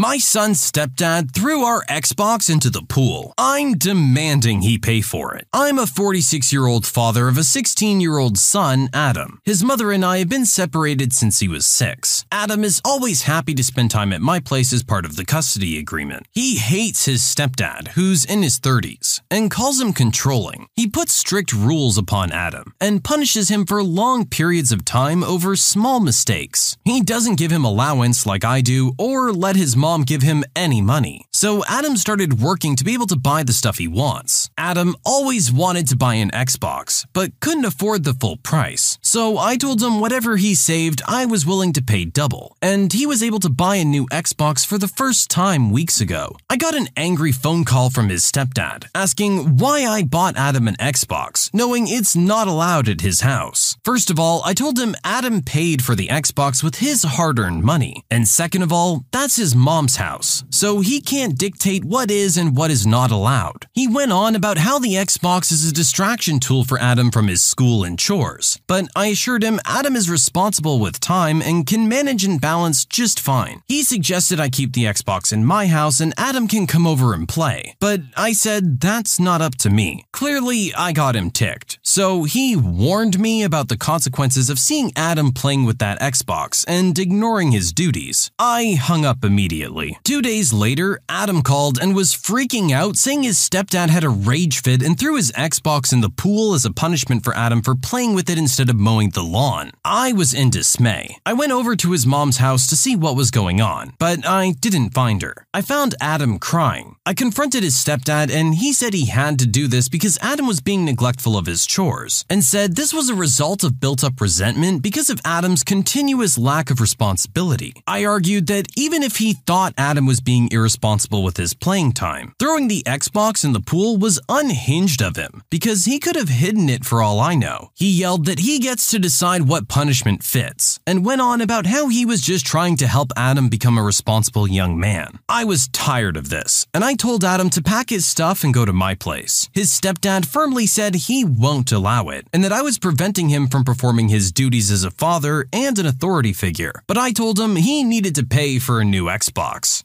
My 0.00 0.18
son's 0.18 0.60
stepdad 0.60 1.34
threw 1.34 1.64
our 1.64 1.84
Xbox 1.86 2.48
into 2.48 2.70
the 2.70 2.82
pool. 2.82 3.34
I'm 3.36 3.72
demanding 3.76 4.62
he 4.62 4.78
pay 4.78 5.00
for 5.00 5.34
it. 5.34 5.48
I'm 5.52 5.76
a 5.76 5.88
46 5.88 6.52
year 6.52 6.66
old 6.66 6.86
father 6.86 7.26
of 7.26 7.36
a 7.36 7.42
16 7.42 8.00
year 8.00 8.16
old 8.16 8.38
son, 8.38 8.90
Adam. 8.94 9.40
His 9.42 9.64
mother 9.64 9.90
and 9.90 10.04
I 10.04 10.18
have 10.18 10.28
been 10.28 10.46
separated 10.46 11.12
since 11.12 11.40
he 11.40 11.48
was 11.48 11.66
six. 11.66 12.24
Adam 12.30 12.62
is 12.62 12.80
always 12.84 13.22
happy 13.22 13.54
to 13.54 13.64
spend 13.64 13.90
time 13.90 14.12
at 14.12 14.20
my 14.20 14.38
place 14.38 14.72
as 14.72 14.84
part 14.84 15.04
of 15.04 15.16
the 15.16 15.24
custody 15.24 15.80
agreement. 15.80 16.26
He 16.30 16.58
hates 16.58 17.06
his 17.06 17.20
stepdad, 17.20 17.88
who's 17.96 18.24
in 18.24 18.44
his 18.44 18.60
30s, 18.60 19.20
and 19.32 19.50
calls 19.50 19.80
him 19.80 19.92
controlling. 19.92 20.68
He 20.76 20.86
puts 20.86 21.12
strict 21.12 21.52
rules 21.52 21.98
upon 21.98 22.30
Adam 22.30 22.72
and 22.80 23.02
punishes 23.02 23.48
him 23.48 23.66
for 23.66 23.82
long 23.82 24.26
periods 24.26 24.70
of 24.70 24.84
time 24.84 25.24
over 25.24 25.56
small 25.56 25.98
mistakes. 25.98 26.76
He 26.84 27.02
doesn't 27.02 27.40
give 27.40 27.50
him 27.50 27.64
allowance 27.64 28.26
like 28.26 28.44
I 28.44 28.60
do 28.60 28.92
or 28.96 29.32
let 29.32 29.56
his 29.56 29.74
mom 29.74 29.87
mom 29.88 30.02
give 30.02 30.20
him 30.20 30.44
any 30.54 30.82
money. 30.82 31.24
So 31.32 31.64
Adam 31.66 31.96
started 31.96 32.42
working 32.42 32.76
to 32.76 32.84
be 32.84 32.94
able 32.94 33.06
to 33.06 33.24
buy 33.30 33.42
the 33.42 33.58
stuff 33.60 33.78
he 33.78 33.88
wants. 33.88 34.50
Adam 34.58 34.96
always 35.02 35.52
wanted 35.52 35.86
to 35.88 35.96
buy 35.96 36.14
an 36.14 36.30
Xbox, 36.32 37.06
but 37.14 37.38
couldn't 37.40 37.70
afford 37.70 38.04
the 38.04 38.18
full 38.22 38.36
price. 38.36 38.98
So 39.00 39.38
I 39.38 39.56
told 39.56 39.80
him 39.80 40.00
whatever 40.00 40.36
he 40.36 40.54
saved, 40.54 41.00
I 41.08 41.24
was 41.24 41.46
willing 41.46 41.72
to 41.74 41.88
pay 41.92 42.04
double. 42.04 42.56
And 42.60 42.92
he 42.92 43.06
was 43.06 43.22
able 43.22 43.40
to 43.40 43.58
buy 43.64 43.76
a 43.76 43.92
new 43.96 44.04
Xbox 44.24 44.66
for 44.66 44.78
the 44.78 44.94
first 45.00 45.30
time 45.30 45.70
weeks 45.70 46.00
ago. 46.02 46.24
I 46.50 46.56
got 46.56 46.74
an 46.74 46.88
angry 46.96 47.32
phone 47.32 47.64
call 47.64 47.88
from 47.88 48.08
his 48.10 48.30
stepdad 48.30 48.88
asking 48.94 49.56
why 49.58 49.86
I 49.86 50.02
bought 50.02 50.36
Adam 50.36 50.68
an 50.68 50.76
Xbox, 50.94 51.48
knowing 51.54 51.86
it's 51.86 52.16
not 52.16 52.48
allowed 52.48 52.88
at 52.88 53.06
his 53.08 53.20
house. 53.22 53.76
First 53.84 54.10
of 54.10 54.18
all, 54.18 54.42
I 54.44 54.54
told 54.54 54.76
him 54.78 54.96
Adam 55.04 55.40
paid 55.40 55.82
for 55.82 55.94
the 55.94 56.08
Xbox 56.08 56.62
with 56.64 56.76
his 56.86 57.04
hard 57.16 57.38
earned 57.38 57.62
money. 57.62 58.02
And 58.10 58.26
second 58.26 58.62
of 58.62 58.72
all, 58.72 59.04
that's 59.12 59.36
his 59.36 59.54
mom 59.54 59.77
house, 59.86 60.44
so 60.50 60.80
he 60.80 61.00
can't 61.00 61.38
dictate 61.38 61.84
what 61.84 62.10
is 62.10 62.36
and 62.36 62.56
what 62.56 62.70
is 62.70 62.86
not 62.86 63.10
allowed. 63.10 63.66
He 63.72 63.86
went 63.86 64.12
on 64.12 64.34
about 64.34 64.58
how 64.58 64.78
the 64.78 64.94
Xbox 64.94 65.52
is 65.52 65.68
a 65.68 65.72
distraction 65.72 66.40
tool 66.40 66.64
for 66.64 66.78
Adam 66.80 67.10
from 67.10 67.28
his 67.28 67.42
school 67.42 67.84
and 67.84 67.98
chores, 67.98 68.58
but 68.66 68.88
I 68.96 69.06
assured 69.06 69.44
him 69.44 69.60
Adam 69.64 69.94
is 69.94 70.10
responsible 70.10 70.80
with 70.80 70.98
time 70.98 71.40
and 71.40 71.66
can 71.66 71.88
manage 71.88 72.24
and 72.24 72.40
balance 72.40 72.84
just 72.84 73.20
fine. 73.20 73.62
He 73.68 73.84
suggested 73.84 74.40
I 74.40 74.48
keep 74.48 74.72
the 74.72 74.84
Xbox 74.84 75.32
in 75.32 75.44
my 75.44 75.68
house 75.68 76.00
and 76.00 76.12
Adam 76.18 76.48
can 76.48 76.66
come 76.66 76.86
over 76.86 77.14
and 77.14 77.28
play. 77.28 77.76
But 77.78 78.00
I 78.16 78.32
said 78.32 78.80
that's 78.80 79.20
not 79.20 79.40
up 79.40 79.54
to 79.58 79.70
me. 79.70 80.06
Clearly, 80.12 80.74
I 80.74 80.92
got 80.92 81.14
him 81.14 81.30
ticked. 81.30 81.78
So 81.82 82.24
he 82.24 82.56
warned 82.56 83.20
me 83.20 83.42
about 83.44 83.68
the 83.68 83.76
consequences 83.76 84.50
of 84.50 84.58
seeing 84.58 84.90
Adam 84.96 85.32
playing 85.32 85.64
with 85.64 85.78
that 85.78 86.00
Xbox 86.00 86.64
and 86.66 86.98
ignoring 86.98 87.52
his 87.52 87.72
duties. 87.72 88.30
I 88.38 88.78
hung 88.80 89.04
up 89.04 89.24
immediately. 89.24 89.67
Two 90.04 90.22
days 90.22 90.52
later, 90.52 91.00
Adam 91.08 91.42
called 91.42 91.78
and 91.78 91.94
was 91.94 92.14
freaking 92.14 92.70
out, 92.70 92.96
saying 92.96 93.22
his 93.22 93.38
stepdad 93.38 93.90
had 93.90 94.04
a 94.04 94.08
rage 94.08 94.62
fit 94.62 94.82
and 94.82 94.98
threw 94.98 95.16
his 95.16 95.32
Xbox 95.32 95.92
in 95.92 96.00
the 96.00 96.08
pool 96.08 96.54
as 96.54 96.64
a 96.64 96.72
punishment 96.72 97.24
for 97.24 97.34
Adam 97.34 97.62
for 97.62 97.74
playing 97.74 98.14
with 98.14 98.30
it 98.30 98.38
instead 98.38 98.70
of 98.70 98.76
mowing 98.76 99.10
the 99.10 99.22
lawn. 99.22 99.72
I 99.84 100.12
was 100.12 100.32
in 100.32 100.50
dismay. 100.50 101.18
I 101.26 101.32
went 101.34 101.52
over 101.52 101.76
to 101.76 101.92
his 101.92 102.06
mom's 102.06 102.38
house 102.38 102.66
to 102.68 102.76
see 102.76 102.96
what 102.96 103.16
was 103.16 103.30
going 103.30 103.60
on, 103.60 103.92
but 103.98 104.26
I 104.26 104.52
didn't 104.52 104.94
find 104.94 105.22
her. 105.22 105.46
I 105.52 105.62
found 105.62 105.94
Adam 106.00 106.38
crying. 106.38 106.96
I 107.04 107.14
confronted 107.14 107.62
his 107.62 107.74
stepdad 107.74 108.30
and 108.30 108.54
he 108.54 108.72
said 108.72 108.94
he 108.94 109.06
had 109.06 109.38
to 109.38 109.46
do 109.46 109.66
this 109.66 109.88
because 109.88 110.18
Adam 110.20 110.46
was 110.46 110.60
being 110.60 110.84
neglectful 110.84 111.36
of 111.36 111.46
his 111.46 111.66
chores 111.66 112.24
and 112.30 112.42
said 112.42 112.74
this 112.74 112.94
was 112.94 113.08
a 113.08 113.14
result 113.14 113.64
of 113.64 113.80
built 113.80 114.02
up 114.02 114.20
resentment 114.20 114.82
because 114.82 115.10
of 115.10 115.20
Adam's 115.24 115.64
continuous 115.64 116.38
lack 116.38 116.70
of 116.70 116.80
responsibility. 116.80 117.74
I 117.86 118.04
argued 118.04 118.46
that 118.48 118.68
even 118.76 119.02
if 119.02 119.16
he 119.16 119.34
thought 119.48 119.72
Adam 119.78 120.04
was 120.04 120.20
being 120.20 120.46
irresponsible 120.52 121.22
with 121.22 121.38
his 121.38 121.54
playing 121.54 121.90
time, 121.90 122.34
throwing 122.38 122.68
the 122.68 122.82
Xbox 122.82 123.46
in 123.46 123.54
the 123.54 123.60
pool 123.60 123.96
was 123.96 124.20
unhinged 124.28 125.00
of 125.00 125.16
him 125.16 125.42
because 125.48 125.86
he 125.86 125.98
could 125.98 126.16
have 126.16 126.28
hidden 126.28 126.68
it 126.68 126.84
for 126.84 127.00
all 127.00 127.18
I 127.18 127.34
know. 127.34 127.70
He 127.74 127.88
yelled 127.88 128.26
that 128.26 128.40
he 128.40 128.58
gets 128.58 128.90
to 128.90 128.98
decide 128.98 129.48
what 129.48 129.66
punishment 129.66 130.22
fits 130.22 130.78
and 130.86 131.02
went 131.02 131.22
on 131.22 131.40
about 131.40 131.64
how 131.64 131.88
he 131.88 132.04
was 132.04 132.20
just 132.20 132.44
trying 132.44 132.76
to 132.76 132.86
help 132.86 133.10
Adam 133.16 133.48
become 133.48 133.78
a 133.78 133.82
responsible 133.82 134.46
young 134.46 134.78
man. 134.78 135.18
I 135.30 135.44
was 135.44 135.68
tired 135.68 136.18
of 136.18 136.28
this, 136.28 136.66
and 136.74 136.84
I 136.84 136.92
told 136.92 137.24
Adam 137.24 137.48
to 137.50 137.62
pack 137.62 137.88
his 137.88 138.04
stuff 138.04 138.44
and 138.44 138.52
go 138.52 138.66
to 138.66 138.72
my 138.74 138.94
place. 138.94 139.48
His 139.54 139.70
stepdad 139.70 140.26
firmly 140.26 140.66
said 140.66 140.94
he 140.94 141.24
won't 141.24 141.72
allow 141.72 142.10
it, 142.10 142.26
and 142.34 142.44
that 142.44 142.52
I 142.52 142.60
was 142.60 142.78
preventing 142.78 143.30
him 143.30 143.48
from 143.48 143.64
performing 143.64 144.10
his 144.10 144.30
duties 144.30 144.70
as 144.70 144.84
a 144.84 144.90
father 144.90 145.46
and 145.54 145.78
an 145.78 145.86
authority 145.86 146.34
figure. 146.34 146.82
But 146.86 146.98
I 146.98 147.12
told 147.12 147.40
him 147.40 147.56
he 147.56 147.82
needed 147.82 148.14
to 148.16 148.26
pay 148.26 148.58
for 148.58 148.78
a 148.78 148.84
new 148.84 149.08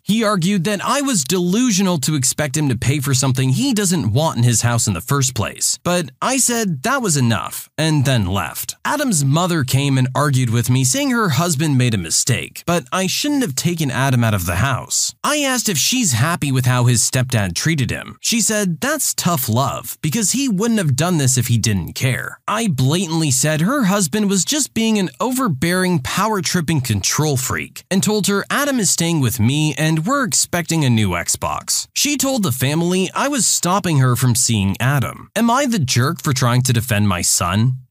He 0.04 0.24
argued 0.24 0.64
that 0.64 0.84
I 0.84 1.02
was 1.02 1.24
delusional 1.24 2.00
to 2.00 2.16
expect 2.16 2.58
him 2.58 2.70
to 2.70 2.76
pay 2.76 3.00
for 3.00 3.14
something 3.14 3.50
he 3.50 3.74
doesn't 3.74 4.12
want 4.12 4.38
in 4.38 4.44
his 4.44 4.64
house 4.64 4.88
in 4.88 4.94
the 4.94 5.02
first 5.02 5.36
place. 5.36 5.78
But 5.84 6.10
I 6.22 6.38
said 6.38 6.82
that 6.84 7.04
was 7.04 7.18
enough, 7.18 7.70
and 7.78 8.04
then 8.04 8.26
left. 8.26 8.76
Adam's 8.84 9.24
mother 9.24 9.64
came 9.64 10.00
and 10.00 10.08
argued 10.16 10.50
with 10.50 10.72
me, 10.72 10.84
saying 10.84 11.12
her 11.12 11.30
husband 11.30 11.78
made 11.78 11.94
a 11.94 12.00
mistake, 12.00 12.64
but 12.66 12.86
I 12.92 13.06
shouldn't 13.06 13.44
have 13.44 13.54
taken 13.54 13.92
Adam 13.92 14.24
out 14.24 14.34
of 14.34 14.48
the 14.48 14.56
house. 14.56 15.14
I 15.24 15.42
asked 15.42 15.70
if 15.70 15.78
she's 15.78 16.14
happy 16.14 16.52
with 16.52 16.66
how 16.66 16.86
his 16.86 17.08
stepdad 17.08 17.54
treated 17.54 17.92
him. 17.92 18.18
She 18.22 18.42
said 18.42 18.82
that's 18.82 19.14
tough 19.14 19.48
love, 19.48 20.00
because 20.02 20.32
he 20.32 20.50
wouldn't 20.50 20.80
have 20.80 20.96
done 20.96 21.20
this 21.20 21.38
if 21.38 21.48
he 21.48 21.60
didn't 21.60 21.94
care. 21.94 22.40
I 22.48 22.68
blatantly 22.68 23.30
said 23.30 23.62
her 23.62 23.84
husband 23.84 24.30
was 24.30 24.46
just 24.46 24.74
being 24.74 24.98
an 24.98 25.12
overbearing, 25.20 26.00
power 26.00 26.42
tripping 26.42 26.82
control 26.82 27.38
freak, 27.38 27.84
and 27.92 28.02
told 28.02 28.26
her 28.28 28.44
Adam 28.50 28.80
is 28.80 28.90
staying 28.90 29.20
with 29.20 29.43
me 29.46 29.76
and 29.78 30.06
we're 30.06 30.24
expecting 30.24 30.84
a 30.84 30.90
new 30.90 31.10
Xbox. 31.10 31.88
She 31.94 32.18
told 32.18 32.44
the 32.44 32.52
family 32.52 33.10
I 33.14 33.28
was 33.28 33.46
stopping 33.46 33.98
her 34.00 34.16
from 34.16 34.36
seeing 34.36 34.76
Adam. 34.80 35.30
Am 35.36 35.52
I 35.52 35.66
the 35.66 35.80
jerk 35.80 36.22
for 36.24 36.34
trying 36.34 36.64
to 36.64 36.74
defend 36.74 37.08
my 37.08 37.22
son? 37.22 37.83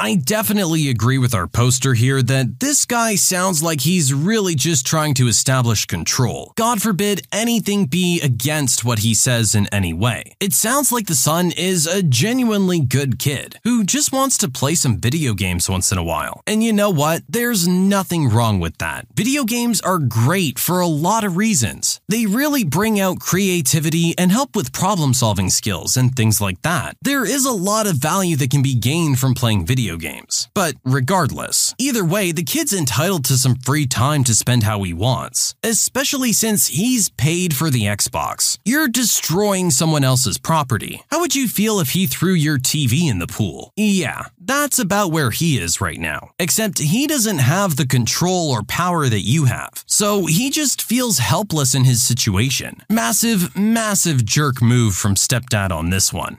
I 0.00 0.16
definitely 0.16 0.88
agree 0.88 1.18
with 1.18 1.36
our 1.36 1.46
poster 1.46 1.94
here 1.94 2.20
that 2.20 2.58
this 2.58 2.84
guy 2.84 3.14
sounds 3.14 3.62
like 3.62 3.82
he's 3.82 4.12
really 4.12 4.56
just 4.56 4.84
trying 4.84 5.14
to 5.14 5.28
establish 5.28 5.86
control. 5.86 6.52
God 6.56 6.82
forbid 6.82 7.24
anything 7.30 7.86
be 7.86 8.20
against 8.20 8.84
what 8.84 8.98
he 8.98 9.14
says 9.14 9.54
in 9.54 9.68
any 9.68 9.92
way. 9.92 10.34
It 10.40 10.52
sounds 10.52 10.90
like 10.90 11.06
the 11.06 11.14
son 11.14 11.52
is 11.56 11.86
a 11.86 12.02
genuinely 12.02 12.80
good 12.80 13.20
kid 13.20 13.60
who 13.62 13.84
just 13.84 14.10
wants 14.10 14.36
to 14.38 14.50
play 14.50 14.74
some 14.74 14.98
video 14.98 15.32
games 15.32 15.70
once 15.70 15.92
in 15.92 15.98
a 15.98 16.02
while. 16.02 16.42
And 16.44 16.60
you 16.60 16.72
know 16.72 16.90
what? 16.90 17.22
There's 17.28 17.68
nothing 17.68 18.28
wrong 18.28 18.58
with 18.58 18.78
that. 18.78 19.06
Video 19.14 19.44
games 19.44 19.80
are 19.80 20.00
great 20.00 20.58
for 20.58 20.80
a 20.80 20.88
lot 20.88 21.22
of 21.22 21.36
reasons. 21.36 22.00
They 22.08 22.26
really 22.26 22.64
bring 22.64 22.98
out 22.98 23.20
creativity 23.20 24.12
and 24.18 24.32
help 24.32 24.56
with 24.56 24.72
problem 24.72 25.14
solving 25.14 25.50
skills 25.50 25.96
and 25.96 26.16
things 26.16 26.40
like 26.40 26.62
that. 26.62 26.96
There 27.00 27.24
is 27.24 27.44
a 27.44 27.52
lot 27.52 27.86
of 27.86 27.94
value 27.94 28.34
that 28.38 28.50
can 28.50 28.62
be 28.62 28.74
gained 28.74 29.20
from 29.20 29.34
playing 29.34 29.66
video 29.66 29.83
games. 29.96 30.48
But 30.54 30.74
regardless, 30.84 31.74
either 31.78 32.04
way, 32.04 32.32
the 32.32 32.42
kid's 32.42 32.72
entitled 32.72 33.24
to 33.26 33.36
some 33.36 33.56
free 33.56 33.86
time 33.86 34.24
to 34.24 34.34
spend 34.34 34.62
how 34.62 34.82
he 34.82 34.92
wants, 34.92 35.54
especially 35.62 36.32
since 36.32 36.68
he's 36.68 37.10
paid 37.10 37.54
for 37.54 37.70
the 37.70 37.82
Xbox. 37.82 38.58
You're 38.64 38.88
destroying 38.88 39.70
someone 39.70 40.04
else's 40.04 40.38
property. 40.38 41.02
How 41.10 41.20
would 41.20 41.36
you 41.36 41.46
feel 41.46 41.80
if 41.80 41.90
he 41.90 42.06
threw 42.06 42.32
your 42.32 42.58
TV 42.58 43.10
in 43.10 43.18
the 43.18 43.26
pool? 43.26 43.72
Yeah, 43.76 44.24
that's 44.40 44.78
about 44.78 45.12
where 45.12 45.30
he 45.30 45.58
is 45.58 45.80
right 45.80 46.00
now. 46.00 46.30
Except 46.38 46.78
he 46.78 47.06
doesn't 47.06 47.38
have 47.38 47.76
the 47.76 47.86
control 47.86 48.50
or 48.50 48.62
power 48.62 49.08
that 49.08 49.20
you 49.20 49.44
have. 49.44 49.84
So 49.86 50.26
he 50.26 50.50
just 50.50 50.82
feels 50.82 51.18
helpless 51.18 51.74
in 51.74 51.84
his 51.84 52.02
situation. 52.02 52.82
Massive, 52.90 53.56
massive 53.56 54.24
jerk 54.24 54.62
move 54.62 54.94
from 54.94 55.14
stepdad 55.14 55.70
on 55.70 55.90
this 55.90 56.12
one. 56.12 56.38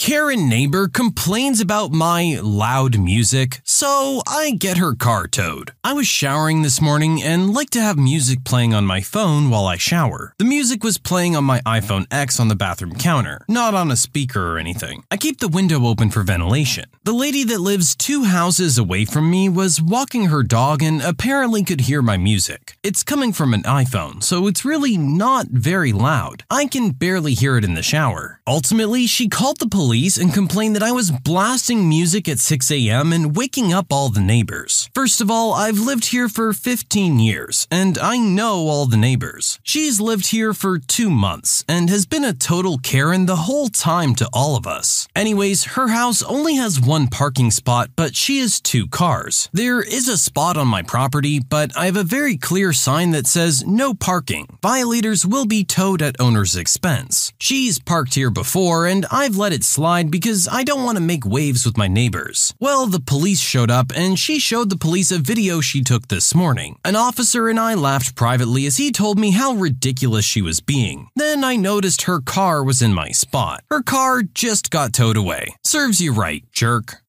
Karen 0.00 0.48
neighbor 0.48 0.88
complains 0.88 1.60
about 1.60 1.92
my 1.92 2.40
loud 2.42 2.98
music, 2.98 3.60
so 3.64 4.22
I 4.26 4.52
get 4.52 4.78
her 4.78 4.94
car 4.94 5.26
towed. 5.26 5.72
I 5.84 5.92
was 5.92 6.06
showering 6.06 6.62
this 6.62 6.80
morning 6.80 7.22
and 7.22 7.52
like 7.52 7.68
to 7.70 7.82
have 7.82 7.98
music 7.98 8.42
playing 8.42 8.72
on 8.72 8.86
my 8.86 9.02
phone 9.02 9.50
while 9.50 9.66
I 9.66 9.76
shower. 9.76 10.32
The 10.38 10.46
music 10.46 10.82
was 10.82 10.96
playing 10.96 11.36
on 11.36 11.44
my 11.44 11.60
iPhone 11.66 12.06
X 12.10 12.40
on 12.40 12.48
the 12.48 12.56
bathroom 12.56 12.94
counter, 12.94 13.44
not 13.46 13.74
on 13.74 13.90
a 13.90 13.96
speaker 13.96 14.54
or 14.54 14.58
anything. 14.58 15.04
I 15.10 15.18
keep 15.18 15.38
the 15.38 15.48
window 15.48 15.84
open 15.84 16.08
for 16.08 16.22
ventilation. 16.22 16.86
The 17.04 17.12
lady 17.12 17.44
that 17.44 17.60
lives 17.60 17.94
two 17.94 18.24
houses 18.24 18.78
away 18.78 19.04
from 19.04 19.30
me 19.30 19.50
was 19.50 19.82
walking 19.82 20.28
her 20.28 20.42
dog 20.42 20.82
and 20.82 21.02
apparently 21.02 21.62
could 21.62 21.82
hear 21.82 22.00
my 22.00 22.16
music. 22.16 22.78
It's 22.82 23.02
coming 23.02 23.34
from 23.34 23.52
an 23.52 23.64
iPhone, 23.64 24.22
so 24.22 24.46
it's 24.46 24.64
really 24.64 24.96
not 24.96 25.48
very 25.48 25.92
loud. 25.92 26.44
I 26.50 26.68
can 26.68 26.92
barely 26.92 27.34
hear 27.34 27.58
it 27.58 27.64
in 27.64 27.74
the 27.74 27.82
shower. 27.82 28.40
Ultimately, 28.46 29.06
she 29.06 29.28
called 29.28 29.58
the 29.58 29.68
police 29.68 29.89
and 29.90 30.32
complained 30.32 30.76
that 30.76 30.84
I 30.84 30.92
was 30.92 31.10
blasting 31.10 31.88
music 31.88 32.28
at 32.28 32.38
6 32.38 32.70
a.m. 32.70 33.12
and 33.12 33.34
waking 33.34 33.72
up 33.72 33.86
all 33.90 34.08
the 34.08 34.20
neighbors. 34.20 34.88
First 34.94 35.20
of 35.20 35.32
all, 35.32 35.52
I've 35.52 35.80
lived 35.80 36.06
here 36.06 36.28
for 36.28 36.52
15 36.52 37.18
years, 37.18 37.66
and 37.72 37.98
I 37.98 38.16
know 38.16 38.68
all 38.68 38.86
the 38.86 38.96
neighbors. 38.96 39.58
She's 39.64 40.00
lived 40.00 40.28
here 40.28 40.54
for 40.54 40.78
two 40.78 41.10
months 41.10 41.64
and 41.68 41.90
has 41.90 42.06
been 42.06 42.24
a 42.24 42.32
total 42.32 42.78
Karen 42.78 43.26
the 43.26 43.50
whole 43.50 43.66
time 43.66 44.14
to 44.14 44.28
all 44.32 44.54
of 44.54 44.64
us. 44.64 45.08
Anyways, 45.16 45.74
her 45.74 45.88
house 45.88 46.22
only 46.22 46.54
has 46.54 46.80
one 46.80 47.08
parking 47.08 47.50
spot, 47.50 47.90
but 47.96 48.14
she 48.14 48.38
has 48.38 48.60
two 48.60 48.86
cars. 48.86 49.50
There 49.52 49.82
is 49.82 50.06
a 50.06 50.16
spot 50.16 50.56
on 50.56 50.68
my 50.68 50.82
property, 50.82 51.40
but 51.40 51.76
I 51.76 51.86
have 51.86 51.96
a 51.96 52.04
very 52.04 52.36
clear 52.36 52.72
sign 52.72 53.10
that 53.10 53.26
says 53.26 53.66
no 53.66 53.92
parking. 53.92 54.46
Violators 54.62 55.26
will 55.26 55.46
be 55.46 55.64
towed 55.64 56.00
at 56.00 56.20
owner's 56.20 56.54
expense. 56.54 57.32
She's 57.40 57.80
parked 57.80 58.14
here 58.14 58.30
before, 58.30 58.86
and 58.86 59.04
I've 59.10 59.36
let 59.36 59.52
it 59.52 59.64
slip 59.64 59.79
slide 59.80 60.10
because 60.10 60.46
I 60.46 60.62
don't 60.62 60.84
want 60.84 60.98
to 60.98 61.02
make 61.12 61.24
waves 61.24 61.64
with 61.64 61.78
my 61.78 61.88
neighbors. 61.88 62.52
Well, 62.60 62.86
the 62.86 63.00
police 63.00 63.40
showed 63.40 63.70
up 63.70 63.86
and 63.96 64.18
she 64.18 64.38
showed 64.38 64.68
the 64.68 64.84
police 64.86 65.10
a 65.10 65.16
video 65.32 65.62
she 65.62 65.80
took 65.80 66.08
this 66.08 66.34
morning. 66.34 66.78
An 66.84 66.96
officer 66.96 67.48
and 67.48 67.58
I 67.58 67.72
laughed 67.72 68.14
privately 68.14 68.66
as 68.66 68.76
he 68.76 68.92
told 68.92 69.18
me 69.18 69.30
how 69.30 69.54
ridiculous 69.54 70.26
she 70.26 70.42
was 70.42 70.60
being. 70.60 71.08
Then 71.16 71.44
I 71.44 71.56
noticed 71.56 72.02
her 72.02 72.20
car 72.20 72.62
was 72.62 72.82
in 72.82 72.92
my 72.92 73.10
spot. 73.12 73.62
Her 73.70 73.80
car 73.80 74.22
just 74.22 74.70
got 74.70 74.92
towed 74.92 75.16
away. 75.16 75.56
Serves 75.64 75.98
you 75.98 76.12
right, 76.12 76.44
jerk. 76.52 77.00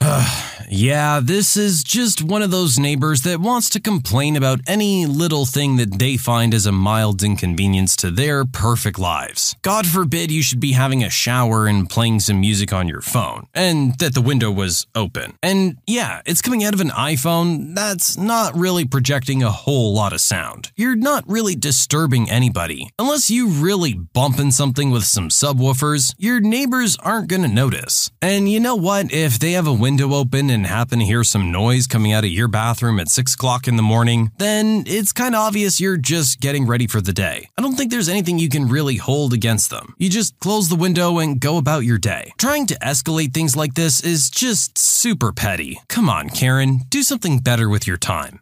yeah, 0.70 1.20
this 1.22 1.58
is 1.58 1.84
just 1.84 2.22
one 2.22 2.40
of 2.40 2.50
those 2.50 2.78
neighbors 2.78 3.20
that 3.22 3.38
wants 3.38 3.68
to 3.68 3.80
complain 3.80 4.34
about 4.34 4.60
any 4.66 5.04
little 5.04 5.44
thing 5.44 5.76
that 5.76 5.98
they 5.98 6.16
find 6.16 6.54
as 6.54 6.64
a 6.64 6.72
mild 6.72 7.22
inconvenience 7.22 7.96
to 7.96 8.10
their 8.10 8.46
perfect 8.46 8.98
lives. 8.98 9.54
God 9.60 9.86
forbid 9.86 10.30
you 10.30 10.42
should 10.42 10.60
be 10.60 10.72
having 10.72 11.04
a 11.04 11.10
shower 11.10 11.66
and 11.66 11.88
playing 11.88 12.20
some 12.20 12.40
music 12.40 12.72
on 12.72 12.88
your 12.88 13.02
phone, 13.02 13.46
and 13.52 13.98
that 13.98 14.14
the 14.14 14.22
window 14.22 14.50
was 14.50 14.86
open. 14.94 15.34
And 15.42 15.76
yeah, 15.86 16.22
it's 16.24 16.42
coming 16.42 16.64
out 16.64 16.72
of 16.72 16.80
an 16.80 16.90
iPhone, 16.90 17.74
that's 17.74 18.16
not 18.16 18.56
really 18.56 18.86
projecting 18.86 19.42
a 19.42 19.50
whole 19.50 19.92
lot 19.92 20.14
of 20.14 20.20
sound. 20.22 20.72
You're 20.76 20.96
not 20.96 21.24
really 21.28 21.56
disturbing 21.56 22.30
anybody. 22.30 22.90
Unless 22.98 23.30
you 23.30 23.48
really 23.48 23.92
bumping 23.92 24.50
something 24.50 24.90
with 24.90 25.04
some 25.04 25.28
subwoofers, 25.28 26.14
your 26.16 26.40
neighbors 26.40 26.96
aren't 27.02 27.28
gonna 27.28 27.48
notice. 27.48 28.10
And 28.22 28.48
you 28.50 28.60
know 28.60 28.76
what? 28.76 29.12
If 29.12 29.38
they 29.38 29.52
have 29.52 29.66
a 29.66 29.72
window 29.72 29.89
window 29.90 30.14
open 30.14 30.50
and 30.50 30.68
happen 30.68 31.00
to 31.00 31.04
hear 31.04 31.24
some 31.24 31.50
noise 31.50 31.88
coming 31.88 32.12
out 32.12 32.22
of 32.22 32.30
your 32.30 32.46
bathroom 32.46 33.00
at 33.00 33.08
6 33.08 33.34
o'clock 33.34 33.66
in 33.66 33.74
the 33.74 33.82
morning, 33.82 34.30
then 34.38 34.84
it's 34.86 35.12
kind 35.12 35.34
of 35.34 35.40
obvious 35.40 35.80
you're 35.80 35.96
just 35.96 36.38
getting 36.38 36.64
ready 36.64 36.86
for 36.86 37.00
the 37.00 37.12
day. 37.12 37.48
I 37.58 37.62
don't 37.62 37.74
think 37.74 37.90
there's 37.90 38.08
anything 38.08 38.38
you 38.38 38.48
can 38.48 38.68
really 38.68 38.98
hold 38.98 39.32
against 39.32 39.68
them. 39.68 39.96
You 39.98 40.08
just 40.08 40.38
close 40.38 40.68
the 40.68 40.76
window 40.76 41.18
and 41.18 41.40
go 41.40 41.56
about 41.56 41.80
your 41.80 41.98
day. 41.98 42.32
Trying 42.38 42.66
to 42.66 42.78
escalate 42.78 43.34
things 43.34 43.56
like 43.56 43.74
this 43.74 44.00
is 44.00 44.30
just 44.30 44.78
super 44.78 45.32
petty. 45.32 45.80
Come 45.88 46.08
on, 46.08 46.30
Karen, 46.30 46.82
do 46.88 47.02
something 47.02 47.40
better 47.40 47.68
with 47.68 47.84
your 47.84 47.96
time. 47.96 48.38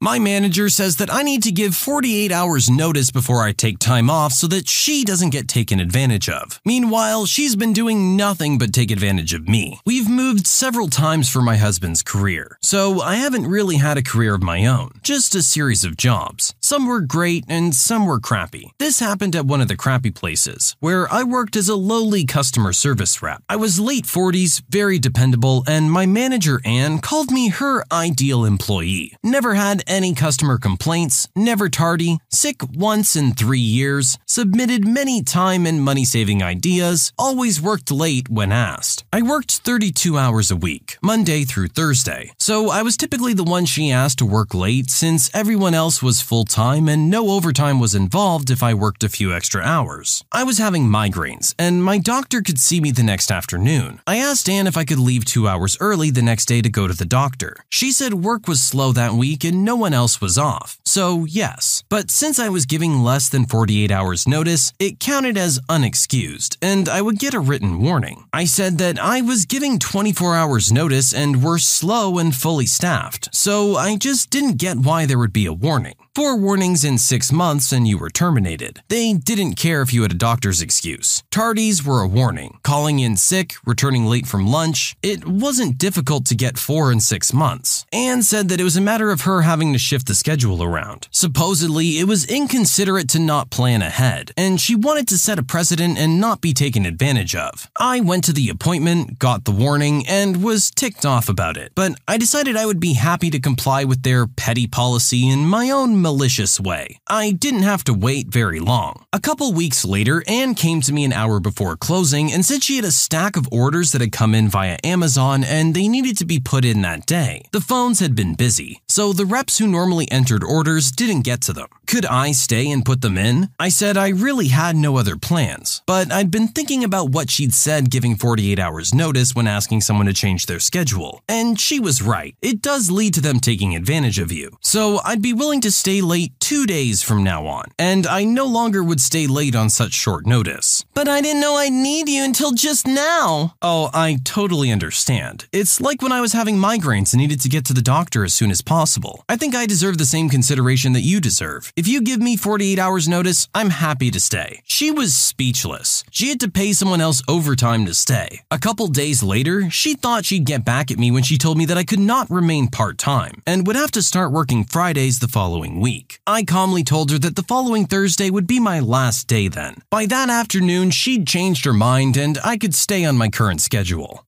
My 0.00 0.20
manager 0.20 0.68
says 0.68 0.94
that 0.98 1.12
I 1.12 1.24
need 1.24 1.42
to 1.42 1.50
give 1.50 1.74
48 1.74 2.30
hours 2.30 2.70
notice 2.70 3.10
before 3.10 3.42
I 3.42 3.50
take 3.50 3.80
time 3.80 4.08
off 4.08 4.32
so 4.32 4.46
that 4.46 4.68
she 4.68 5.02
doesn't 5.02 5.30
get 5.30 5.48
taken 5.48 5.80
advantage 5.80 6.28
of. 6.28 6.60
Meanwhile, 6.64 7.26
she's 7.26 7.56
been 7.56 7.72
doing 7.72 8.16
nothing 8.16 8.58
but 8.58 8.72
take 8.72 8.92
advantage 8.92 9.34
of 9.34 9.48
me. 9.48 9.80
We've 9.84 10.08
moved 10.08 10.46
several 10.46 10.86
times 10.86 11.28
for 11.28 11.42
my 11.42 11.56
husband's 11.56 12.04
career, 12.04 12.58
so 12.62 13.00
I 13.00 13.16
haven't 13.16 13.48
really 13.48 13.78
had 13.78 13.98
a 13.98 14.02
career 14.02 14.36
of 14.36 14.42
my 14.42 14.66
own, 14.66 14.92
just 15.02 15.34
a 15.34 15.42
series 15.42 15.82
of 15.82 15.96
jobs. 15.96 16.54
Some 16.60 16.86
were 16.86 17.00
great 17.00 17.44
and 17.48 17.74
some 17.74 18.06
were 18.06 18.20
crappy. 18.20 18.70
This 18.78 19.00
happened 19.00 19.34
at 19.34 19.46
one 19.46 19.60
of 19.60 19.66
the 19.66 19.76
crappy 19.76 20.12
places, 20.12 20.76
where 20.78 21.12
I 21.12 21.24
worked 21.24 21.56
as 21.56 21.68
a 21.68 21.74
lowly 21.74 22.24
customer 22.24 22.72
service 22.72 23.20
rep. 23.20 23.42
I 23.48 23.56
was 23.56 23.80
late 23.80 24.04
40s, 24.04 24.62
very 24.70 25.00
dependable, 25.00 25.64
and 25.66 25.90
my 25.90 26.06
manager 26.06 26.60
Anne 26.64 27.00
called 27.00 27.32
me 27.32 27.48
her 27.48 27.84
ideal 27.90 28.44
employee. 28.44 29.16
Never 29.24 29.54
had 29.54 29.82
any 29.88 30.14
customer 30.14 30.58
complaints, 30.58 31.28
never 31.34 31.68
tardy, 31.68 32.18
sick 32.28 32.56
once 32.74 33.16
in 33.16 33.32
three 33.32 33.58
years, 33.58 34.18
submitted 34.26 34.86
many 34.86 35.22
time 35.22 35.66
and 35.66 35.82
money 35.82 36.04
saving 36.04 36.42
ideas, 36.42 37.12
always 37.18 37.60
worked 37.60 37.90
late 37.90 38.28
when 38.28 38.52
asked. 38.52 39.04
I 39.12 39.22
worked 39.22 39.58
32 39.58 40.18
hours 40.18 40.50
a 40.50 40.56
week, 40.56 40.98
Monday 41.02 41.44
through 41.44 41.68
Thursday, 41.68 42.32
so 42.38 42.70
I 42.70 42.82
was 42.82 42.96
typically 42.96 43.32
the 43.32 43.44
one 43.44 43.64
she 43.64 43.90
asked 43.90 44.18
to 44.18 44.26
work 44.26 44.52
late 44.54 44.90
since 44.90 45.30
everyone 45.34 45.74
else 45.74 46.02
was 46.02 46.20
full 46.20 46.44
time 46.44 46.88
and 46.88 47.10
no 47.10 47.30
overtime 47.30 47.80
was 47.80 47.94
involved 47.94 48.50
if 48.50 48.62
I 48.62 48.74
worked 48.74 49.02
a 49.02 49.08
few 49.08 49.32
extra 49.32 49.62
hours. 49.62 50.22
I 50.30 50.44
was 50.44 50.58
having 50.58 50.86
migraines, 50.86 51.54
and 51.58 51.82
my 51.82 51.98
doctor 51.98 52.42
could 52.42 52.58
see 52.58 52.80
me 52.80 52.90
the 52.90 53.02
next 53.02 53.30
afternoon. 53.30 54.00
I 54.06 54.18
asked 54.18 54.48
Anne 54.48 54.66
if 54.66 54.76
I 54.76 54.84
could 54.84 54.98
leave 54.98 55.24
two 55.24 55.48
hours 55.48 55.76
early 55.80 56.10
the 56.10 56.22
next 56.22 56.46
day 56.46 56.60
to 56.60 56.68
go 56.68 56.86
to 56.86 56.94
the 56.94 57.04
doctor. 57.04 57.56
She 57.70 57.90
said 57.90 58.14
work 58.14 58.46
was 58.46 58.60
slow 58.60 58.92
that 58.92 59.14
week 59.14 59.44
and 59.44 59.64
no 59.64 59.77
one 59.78 59.94
else 59.94 60.20
was 60.20 60.36
off. 60.36 60.78
So, 60.84 61.24
yes. 61.24 61.84
But 61.88 62.10
since 62.10 62.38
I 62.38 62.48
was 62.48 62.66
giving 62.66 63.02
less 63.02 63.28
than 63.28 63.46
48 63.46 63.90
hours 63.90 64.26
notice, 64.26 64.72
it 64.78 65.00
counted 65.00 65.38
as 65.38 65.60
unexcused, 65.68 66.56
and 66.60 66.88
I 66.88 67.00
would 67.02 67.18
get 67.18 67.34
a 67.34 67.40
written 67.40 67.80
warning. 67.80 68.26
I 68.32 68.44
said 68.44 68.78
that 68.78 68.98
I 68.98 69.20
was 69.20 69.44
giving 69.44 69.78
24 69.78 70.34
hours 70.34 70.72
notice 70.72 71.14
and 71.14 71.42
were 71.42 71.58
slow 71.58 72.18
and 72.18 72.34
fully 72.34 72.66
staffed, 72.66 73.28
so 73.32 73.76
I 73.76 73.96
just 73.96 74.30
didn't 74.30 74.58
get 74.58 74.78
why 74.78 75.06
there 75.06 75.18
would 75.18 75.32
be 75.32 75.46
a 75.46 75.52
warning. 75.52 75.94
Four 76.18 76.34
warnings 76.34 76.82
in 76.82 76.98
six 76.98 77.30
months 77.30 77.70
and 77.70 77.86
you 77.86 77.96
were 77.96 78.10
terminated. 78.10 78.82
They 78.88 79.12
didn't 79.12 79.54
care 79.54 79.82
if 79.82 79.94
you 79.94 80.02
had 80.02 80.10
a 80.10 80.16
doctor's 80.16 80.60
excuse. 80.60 81.22
Tardies 81.30 81.84
were 81.84 82.00
a 82.00 82.08
warning. 82.08 82.58
Calling 82.64 82.98
in 82.98 83.16
sick, 83.16 83.54
returning 83.64 84.04
late 84.04 84.26
from 84.26 84.44
lunch, 84.44 84.96
it 85.00 85.28
wasn't 85.28 85.78
difficult 85.78 86.24
to 86.24 86.34
get 86.34 86.58
four 86.58 86.90
in 86.90 86.98
six 86.98 87.32
months. 87.32 87.86
Anne 87.92 88.22
said 88.22 88.48
that 88.48 88.58
it 88.58 88.64
was 88.64 88.76
a 88.76 88.80
matter 88.80 89.12
of 89.12 89.20
her 89.20 89.42
having 89.42 89.72
to 89.72 89.78
shift 89.78 90.08
the 90.08 90.14
schedule 90.16 90.60
around. 90.60 91.06
Supposedly, 91.12 92.00
it 92.00 92.08
was 92.08 92.24
inconsiderate 92.24 93.08
to 93.10 93.20
not 93.20 93.50
plan 93.50 93.80
ahead, 93.80 94.32
and 94.36 94.60
she 94.60 94.74
wanted 94.74 95.06
to 95.06 95.18
set 95.18 95.38
a 95.38 95.44
precedent 95.44 95.98
and 95.98 96.20
not 96.20 96.40
be 96.40 96.52
taken 96.52 96.84
advantage 96.84 97.36
of. 97.36 97.70
I 97.76 98.00
went 98.00 98.24
to 98.24 98.32
the 98.32 98.48
appointment, 98.48 99.20
got 99.20 99.44
the 99.44 99.52
warning, 99.52 100.04
and 100.08 100.42
was 100.42 100.72
ticked 100.72 101.06
off 101.06 101.28
about 101.28 101.56
it, 101.56 101.70
but 101.76 101.92
I 102.08 102.16
decided 102.18 102.56
I 102.56 102.66
would 102.66 102.80
be 102.80 102.94
happy 102.94 103.30
to 103.30 103.38
comply 103.38 103.84
with 103.84 104.02
their 104.02 104.26
petty 104.26 104.66
policy 104.66 105.28
in 105.28 105.46
my 105.46 105.70
own 105.70 106.07
malicious 106.08 106.58
way. 106.58 106.98
I 107.06 107.32
didn't 107.32 107.68
have 107.72 107.84
to 107.84 107.92
wait 107.92 108.28
very 108.28 108.60
long. 108.60 109.04
A 109.12 109.20
couple 109.20 109.52
weeks 109.52 109.84
later, 109.84 110.24
Anne 110.26 110.54
came 110.54 110.80
to 110.82 110.92
me 110.92 111.04
an 111.04 111.12
hour 111.12 111.38
before 111.38 111.76
closing 111.76 112.32
and 112.32 112.46
said 112.46 112.62
she 112.62 112.76
had 112.76 112.86
a 112.86 113.00
stack 113.04 113.36
of 113.36 113.52
orders 113.52 113.92
that 113.92 114.00
had 114.00 114.10
come 114.20 114.34
in 114.34 114.48
via 114.48 114.78
Amazon 114.82 115.44
and 115.44 115.74
they 115.74 115.86
needed 115.86 116.16
to 116.18 116.24
be 116.24 116.40
put 116.40 116.64
in 116.64 116.80
that 116.80 117.04
day. 117.04 117.42
The 117.52 117.60
phones 117.60 118.00
had 118.00 118.14
been 118.14 118.34
busy, 118.34 118.80
so 118.88 119.12
the 119.12 119.26
reps 119.26 119.58
who 119.58 119.66
normally 119.66 120.10
entered 120.10 120.42
orders 120.42 120.90
didn't 120.90 121.28
get 121.30 121.42
to 121.42 121.52
them. 121.52 121.68
Could 121.86 122.06
I 122.06 122.32
stay 122.32 122.70
and 122.70 122.84
put 122.84 123.00
them 123.00 123.18
in? 123.18 123.48
I 123.58 123.70
said 123.70 123.96
I 123.96 124.08
really 124.08 124.48
had 124.48 124.76
no 124.76 124.96
other 124.98 125.16
plans, 125.16 125.82
but 125.86 126.12
I'd 126.12 126.30
been 126.30 126.48
thinking 126.48 126.84
about 126.84 127.10
what 127.10 127.30
she'd 127.30 127.54
said 127.54 127.90
giving 127.90 128.14
48 128.14 128.58
hours 128.58 128.94
notice 128.94 129.34
when 129.34 129.46
asking 129.46 129.80
someone 129.82 130.06
to 130.06 130.12
change 130.12 130.46
their 130.46 130.60
schedule. 130.60 131.22
And 131.28 131.58
she 131.58 131.80
was 131.80 132.02
right. 132.02 132.34
It 132.42 132.60
does 132.62 132.90
lead 132.90 133.14
to 133.14 133.22
them 133.22 133.40
taking 133.40 133.74
advantage 133.74 134.18
of 134.18 134.30
you. 134.30 134.56
So 134.60 135.00
I'd 135.04 135.22
be 135.22 135.32
willing 135.32 135.62
to 135.62 135.70
stay 135.70 135.87
late 135.88 136.32
two 136.38 136.66
days 136.66 137.02
from 137.02 137.24
now 137.24 137.46
on, 137.46 137.64
and 137.78 138.06
I 138.06 138.24
no 138.24 138.46
longer 138.46 138.82
would 138.82 139.00
stay 139.00 139.26
late 139.26 139.54
on 139.54 139.70
such 139.70 139.92
short 139.92 140.26
notice. 140.26 140.84
But 140.94 141.08
I 141.08 141.20
didn't 141.20 141.40
know 141.40 141.54
I'd 141.54 141.72
need 141.72 142.08
you 142.08 142.24
until 142.24 142.52
just 142.52 142.86
now. 142.86 143.54
Oh, 143.60 143.90
I 143.92 144.18
totally 144.24 144.70
understand. 144.70 145.46
It's 145.52 145.80
like 145.80 146.02
when 146.02 146.12
I 146.12 146.20
was 146.20 146.32
having 146.32 146.56
migraines 146.56 147.12
and 147.12 147.20
needed 147.20 147.40
to 147.40 147.48
get 147.48 147.64
to 147.66 147.74
the 147.74 147.82
doctor 147.82 148.24
as 148.24 148.34
soon 148.34 148.50
as 148.50 148.62
possible. 148.62 149.24
I 149.28 149.36
think 149.36 149.54
I 149.54 149.66
deserve 149.66 149.98
the 149.98 150.04
same 150.04 150.28
consideration 150.28 150.92
that 150.92 151.08
you 151.10 151.20
deserve. 151.20 151.72
If 151.76 151.88
you 151.88 152.00
give 152.00 152.20
me 152.20 152.36
48 152.36 152.78
hours 152.78 153.08
notice, 153.08 153.48
I'm 153.54 153.70
happy 153.70 154.10
to 154.10 154.20
stay. 154.20 154.62
She 154.64 154.90
was 154.90 155.14
speechless. 155.14 156.04
She 156.10 156.28
had 156.28 156.40
to 156.40 156.50
pay 156.50 156.72
someone 156.72 157.00
else 157.00 157.22
overtime 157.28 157.86
to 157.86 157.94
stay. 157.94 158.42
A 158.50 158.58
couple 158.58 158.86
days 158.88 159.22
later, 159.22 159.70
she 159.70 159.94
thought 159.94 160.24
she'd 160.24 160.44
get 160.44 160.64
back 160.64 160.90
at 160.90 160.98
me 160.98 161.10
when 161.10 161.22
she 161.22 161.38
told 161.38 161.58
me 161.58 161.66
that 161.66 161.78
I 161.78 161.84
could 161.84 161.98
not 161.98 162.30
remain 162.30 162.68
part 162.68 162.98
time 162.98 163.42
and 163.46 163.66
would 163.66 163.76
have 163.76 163.90
to 163.92 164.02
start 164.02 164.32
working 164.32 164.64
Fridays 164.64 165.18
the 165.18 165.28
following 165.28 165.77
week. 165.80 166.20
I 166.26 166.44
calmly 166.44 166.84
told 166.84 167.10
her 167.10 167.18
that 167.18 167.36
the 167.36 167.42
following 167.42 167.86
Thursday 167.86 168.30
would 168.30 168.46
be 168.46 168.60
my 168.60 168.80
last 168.80 169.26
day 169.26 169.48
then. 169.48 169.76
By 169.90 170.06
that 170.06 170.30
afternoon, 170.30 170.90
she'd 170.90 171.26
changed 171.26 171.64
her 171.64 171.72
mind 171.72 172.16
and 172.16 172.38
I 172.44 172.56
could 172.56 172.74
stay 172.74 173.04
on 173.04 173.16
my 173.16 173.28
current 173.28 173.60
schedule. 173.60 174.27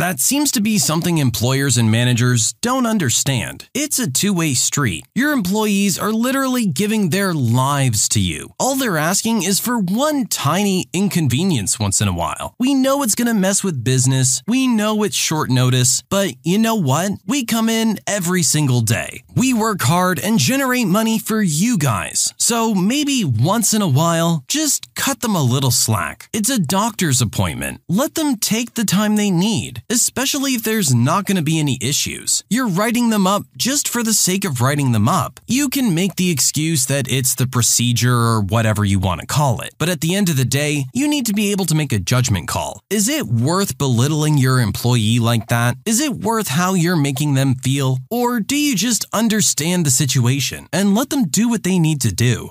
That 0.00 0.18
seems 0.18 0.50
to 0.52 0.62
be 0.62 0.78
something 0.78 1.18
employers 1.18 1.76
and 1.76 1.90
managers 1.90 2.54
don't 2.62 2.86
understand. 2.86 3.68
It's 3.74 3.98
a 3.98 4.10
two 4.10 4.32
way 4.32 4.54
street. 4.54 5.04
Your 5.14 5.32
employees 5.32 5.98
are 5.98 6.10
literally 6.10 6.64
giving 6.64 7.10
their 7.10 7.34
lives 7.34 8.08
to 8.10 8.18
you. 8.18 8.54
All 8.58 8.76
they're 8.76 8.96
asking 8.96 9.42
is 9.42 9.60
for 9.60 9.78
one 9.78 10.24
tiny 10.24 10.86
inconvenience 10.94 11.78
once 11.78 12.00
in 12.00 12.08
a 12.08 12.14
while. 12.14 12.54
We 12.58 12.72
know 12.72 13.02
it's 13.02 13.14
going 13.14 13.28
to 13.28 13.34
mess 13.34 13.62
with 13.62 13.84
business. 13.84 14.42
We 14.46 14.66
know 14.66 15.02
it's 15.02 15.14
short 15.14 15.50
notice. 15.50 16.02
But 16.08 16.34
you 16.42 16.56
know 16.56 16.76
what? 16.76 17.12
We 17.26 17.44
come 17.44 17.68
in 17.68 17.98
every 18.06 18.42
single 18.42 18.80
day. 18.80 19.22
We 19.36 19.52
work 19.52 19.82
hard 19.82 20.18
and 20.18 20.38
generate 20.38 20.86
money 20.86 21.18
for 21.18 21.42
you 21.42 21.76
guys. 21.76 22.32
So 22.38 22.74
maybe 22.74 23.22
once 23.22 23.74
in 23.74 23.82
a 23.82 23.96
while, 24.00 24.44
just 24.48 24.94
cut 24.94 25.20
them 25.20 25.36
a 25.36 25.42
little 25.42 25.70
slack. 25.70 26.30
It's 26.32 26.48
a 26.48 26.58
doctor's 26.58 27.20
appointment. 27.20 27.82
Let 27.86 28.14
them 28.14 28.36
take 28.36 28.72
the 28.72 28.86
time 28.86 29.16
they 29.16 29.30
need 29.30 29.82
especially 29.90 30.52
if 30.54 30.62
there's 30.62 30.94
not 30.94 31.26
going 31.26 31.36
to 31.36 31.42
be 31.42 31.58
any 31.58 31.76
issues. 31.82 32.44
You're 32.48 32.68
writing 32.68 33.10
them 33.10 33.26
up 33.26 33.42
just 33.56 33.88
for 33.88 34.02
the 34.02 34.14
sake 34.14 34.44
of 34.44 34.60
writing 34.60 34.92
them 34.92 35.08
up. 35.08 35.40
You 35.46 35.68
can 35.68 35.94
make 35.94 36.16
the 36.16 36.30
excuse 36.30 36.86
that 36.86 37.10
it's 37.10 37.34
the 37.34 37.46
procedure 37.46 38.14
or 38.14 38.40
whatever 38.40 38.84
you 38.84 38.98
want 38.98 39.20
to 39.20 39.26
call 39.26 39.60
it, 39.60 39.74
but 39.78 39.88
at 39.88 40.00
the 40.00 40.14
end 40.14 40.28
of 40.28 40.36
the 40.36 40.44
day, 40.44 40.86
you 40.94 41.08
need 41.08 41.26
to 41.26 41.34
be 41.34 41.50
able 41.50 41.66
to 41.66 41.74
make 41.74 41.92
a 41.92 41.98
judgment 41.98 42.48
call. 42.48 42.80
Is 42.88 43.08
it 43.08 43.26
worth 43.26 43.76
belittling 43.76 44.38
your 44.38 44.60
employee 44.60 45.18
like 45.18 45.48
that? 45.48 45.76
Is 45.84 46.00
it 46.00 46.14
worth 46.14 46.48
how 46.48 46.74
you're 46.74 46.96
making 46.96 47.34
them 47.34 47.54
feel? 47.56 47.98
Or 48.10 48.40
do 48.40 48.56
you 48.56 48.76
just 48.76 49.04
understand 49.12 49.84
the 49.84 49.90
situation 49.90 50.68
and 50.72 50.94
let 50.94 51.10
them 51.10 51.26
do 51.26 51.48
what 51.48 51.64
they 51.64 51.78
need 51.78 52.00
to 52.02 52.14
do? 52.14 52.50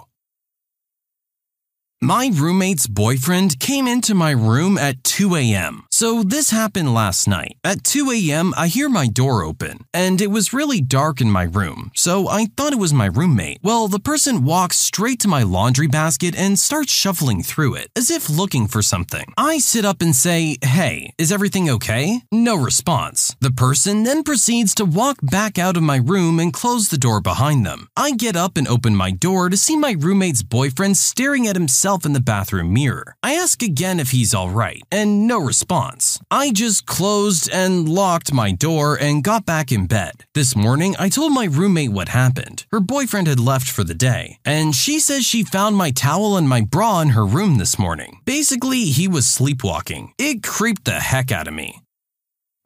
My 2.01 2.31
roommate's 2.33 2.87
boyfriend 2.87 3.59
came 3.59 3.85
into 3.85 4.15
my 4.15 4.31
room 4.31 4.77
at 4.77 5.03
2 5.03 5.35
a.m. 5.35 5.85
So 5.99 6.23
this 6.23 6.51
happened 6.51 6.93
last 6.93 7.27
night. 7.27 7.57
At 7.61 7.83
2 7.83 8.09
a.m., 8.11 8.53
I 8.55 8.67
hear 8.67 8.87
my 8.87 9.07
door 9.07 9.43
open, 9.43 9.79
and 9.93 10.21
it 10.21 10.31
was 10.31 10.53
really 10.53 10.79
dark 10.79 11.19
in 11.19 11.29
my 11.29 11.43
room, 11.43 11.91
so 11.93 12.29
I 12.29 12.45
thought 12.45 12.71
it 12.71 12.79
was 12.79 12.93
my 12.93 13.07
roommate. 13.07 13.59
Well, 13.63 13.89
the 13.89 13.99
person 13.99 14.45
walks 14.45 14.77
straight 14.77 15.19
to 15.19 15.27
my 15.27 15.43
laundry 15.43 15.87
basket 15.87 16.37
and 16.37 16.57
starts 16.57 16.93
shuffling 16.93 17.43
through 17.43 17.73
it, 17.75 17.89
as 17.97 18.09
if 18.09 18.29
looking 18.29 18.65
for 18.69 18.81
something. 18.81 19.25
I 19.35 19.57
sit 19.57 19.83
up 19.83 20.01
and 20.01 20.15
say, 20.15 20.55
Hey, 20.63 21.11
is 21.17 21.33
everything 21.33 21.69
okay? 21.69 22.23
No 22.31 22.55
response. 22.55 23.35
The 23.41 23.51
person 23.51 24.03
then 24.03 24.23
proceeds 24.23 24.73
to 24.75 24.85
walk 24.85 25.17
back 25.21 25.59
out 25.59 25.75
of 25.75 25.83
my 25.83 25.97
room 25.97 26.39
and 26.39 26.53
close 26.53 26.87
the 26.87 27.03
door 27.07 27.19
behind 27.19 27.65
them. 27.65 27.89
I 27.97 28.11
get 28.11 28.37
up 28.37 28.55
and 28.55 28.69
open 28.69 28.95
my 28.95 29.11
door 29.11 29.49
to 29.49 29.57
see 29.57 29.75
my 29.75 29.97
roommate's 29.99 30.43
boyfriend 30.43 30.95
staring 30.95 31.45
at 31.45 31.57
himself 31.57 32.05
in 32.05 32.13
the 32.13 32.21
bathroom 32.33 32.71
mirror. 32.71 33.17
I 33.21 33.33
ask 33.33 33.61
again 33.61 33.99
if 33.99 34.11
he's 34.11 34.33
alright, 34.33 34.83
and 34.89 35.27
no 35.27 35.41
response. 35.41 35.88
I 36.29 36.51
just 36.51 36.85
closed 36.85 37.49
and 37.51 37.89
locked 37.89 38.33
my 38.33 38.51
door 38.51 38.97
and 38.99 39.23
got 39.23 39.45
back 39.45 39.71
in 39.71 39.87
bed. 39.87 40.25
This 40.33 40.55
morning, 40.55 40.95
I 40.99 41.09
told 41.09 41.33
my 41.33 41.45
roommate 41.45 41.91
what 41.91 42.09
happened. 42.09 42.65
Her 42.71 42.79
boyfriend 42.79 43.27
had 43.27 43.39
left 43.39 43.67
for 43.69 43.83
the 43.83 43.95
day, 43.95 44.37
and 44.45 44.75
she 44.75 44.99
says 44.99 45.25
she 45.25 45.43
found 45.43 45.75
my 45.75 45.91
towel 45.91 46.37
and 46.37 46.47
my 46.47 46.61
bra 46.61 47.01
in 47.01 47.09
her 47.09 47.25
room 47.25 47.57
this 47.57 47.79
morning. 47.79 48.21
Basically, 48.25 48.85
he 48.85 49.07
was 49.07 49.27
sleepwalking. 49.27 50.13
It 50.17 50.43
creeped 50.43 50.85
the 50.85 50.99
heck 50.99 51.31
out 51.31 51.47
of 51.47 51.53
me. 51.53 51.81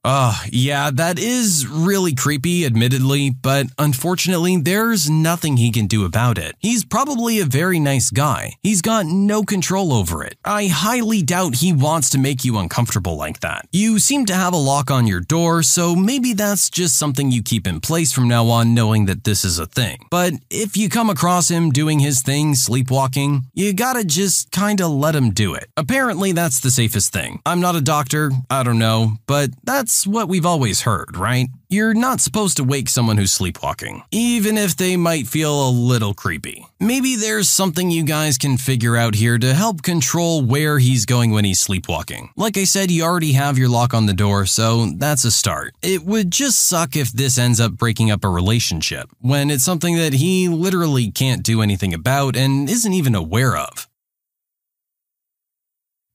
Oh, 0.06 0.38
yeah, 0.52 0.92
that 0.92 1.18
is 1.18 1.66
really 1.66 2.14
creepy, 2.14 2.66
admittedly, 2.66 3.30
but 3.30 3.68
unfortunately, 3.80 4.58
there's 4.58 5.10
nothing 5.10 5.56
he 5.56 5.72
can 5.72 5.88
do 5.88 6.04
about 6.04 6.38
it. 6.38 6.56
He's 6.60 6.84
probably 6.84 7.40
a 7.40 7.46
very 7.46 7.80
nice 7.80 8.12
guy. 8.12 8.56
He's 8.62 8.82
got 8.82 9.06
no 9.06 9.44
control 9.44 9.94
over 9.94 10.22
it. 10.26 10.36
I 10.44 10.68
highly 10.68 11.22
doubt 11.22 11.56
he 11.56 11.72
wants 11.72 12.10
to 12.10 12.18
make 12.18 12.44
you 12.44 12.58
uncomfortable 12.58 13.16
like 13.16 13.40
that. 13.40 13.66
You 13.72 13.98
seem 13.98 14.26
to 14.26 14.34
have 14.34 14.54
a 14.54 14.58
lock 14.58 14.92
on 14.92 15.08
your 15.08 15.22
door, 15.22 15.64
so 15.64 15.96
maybe 15.96 16.34
that's 16.34 16.70
just 16.70 17.00
something 17.00 17.32
you 17.32 17.42
keep 17.42 17.66
in 17.66 17.80
place 17.80 18.12
from 18.12 18.28
now 18.28 18.48
on, 18.48 18.74
knowing 18.74 19.06
that 19.06 19.24
this 19.24 19.46
is 19.46 19.58
a 19.58 19.68
thing. 19.68 20.00
But 20.12 20.34
if 20.50 20.76
you 20.76 20.90
come 20.90 21.10
across 21.10 21.50
him 21.50 21.70
doing 21.70 22.00
his 22.00 22.22
thing, 22.22 22.56
sleepwalking, 22.56 23.44
you 23.54 23.72
gotta 23.72 24.04
just 24.04 24.52
kinda 24.52 24.86
let 24.86 25.16
him 25.16 25.32
do 25.32 25.54
it. 25.54 25.70
Apparently, 25.78 26.34
that's 26.34 26.60
the 26.60 26.72
safest 26.72 27.14
thing. 27.14 27.40
I'm 27.46 27.62
not 27.62 27.78
a 27.78 27.82
doctor, 27.82 28.34
I 28.50 28.64
don't 28.64 28.80
know, 28.80 29.14
but 29.28 29.52
that's 29.64 29.93
that's 29.94 30.08
what 30.08 30.28
we've 30.28 30.46
always 30.46 30.82
heard, 30.82 31.16
right? 31.16 31.50
You're 31.70 31.94
not 31.94 32.20
supposed 32.20 32.58
to 32.58 32.64
wake 32.64 32.90
someone 32.90 33.18
who's 33.18 33.32
sleepwalking, 33.32 34.02
even 34.10 34.58
if 34.58 34.76
they 34.76 34.98
might 34.98 35.28
feel 35.28 35.68
a 35.68 35.70
little 35.70 36.16
creepy. 36.16 36.66
Maybe 36.80 37.16
there's 37.16 37.48
something 37.48 37.92
you 37.92 38.04
guys 38.04 38.40
can 38.40 38.58
figure 38.58 38.98
out 38.98 39.14
here 39.14 39.38
to 39.38 39.54
help 39.54 39.84
control 39.84 40.42
where 40.42 40.80
he's 40.80 41.06
going 41.06 41.30
when 41.30 41.46
he's 41.46 41.62
sleepwalking. 41.62 42.32
Like 42.36 42.58
I 42.58 42.64
said, 42.64 42.90
you 42.90 43.04
already 43.04 43.34
have 43.34 43.60
your 43.60 43.70
lock 43.70 43.94
on 43.94 44.08
the 44.08 44.16
door, 44.16 44.48
so 44.48 44.88
that's 44.98 45.26
a 45.26 45.32
start. 45.32 45.76
It 45.84 46.04
would 46.04 46.32
just 46.32 46.58
suck 46.64 46.96
if 46.96 47.12
this 47.12 47.38
ends 47.38 47.60
up 47.60 47.74
breaking 47.74 48.10
up 48.10 48.24
a 48.24 48.30
relationship, 48.30 49.10
when 49.22 49.52
it's 49.52 49.64
something 49.64 49.96
that 49.98 50.14
he 50.14 50.50
literally 50.50 51.12
can't 51.12 51.44
do 51.44 51.62
anything 51.62 51.94
about 51.94 52.36
and 52.36 52.68
isn't 52.68 52.94
even 52.94 53.14
aware 53.14 53.56
of. 53.56 53.88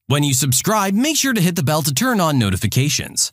When 0.09 0.25
you 0.25 0.35
subscribe, 0.35 0.95
make 0.95 1.17
sure 1.17 1.35
to 1.35 1.41
hit 1.41 1.55
the 1.55 1.63
bell 1.63 1.83
to 1.83 1.95
turn 1.95 2.21
on 2.21 2.41
notifications. 2.41 3.33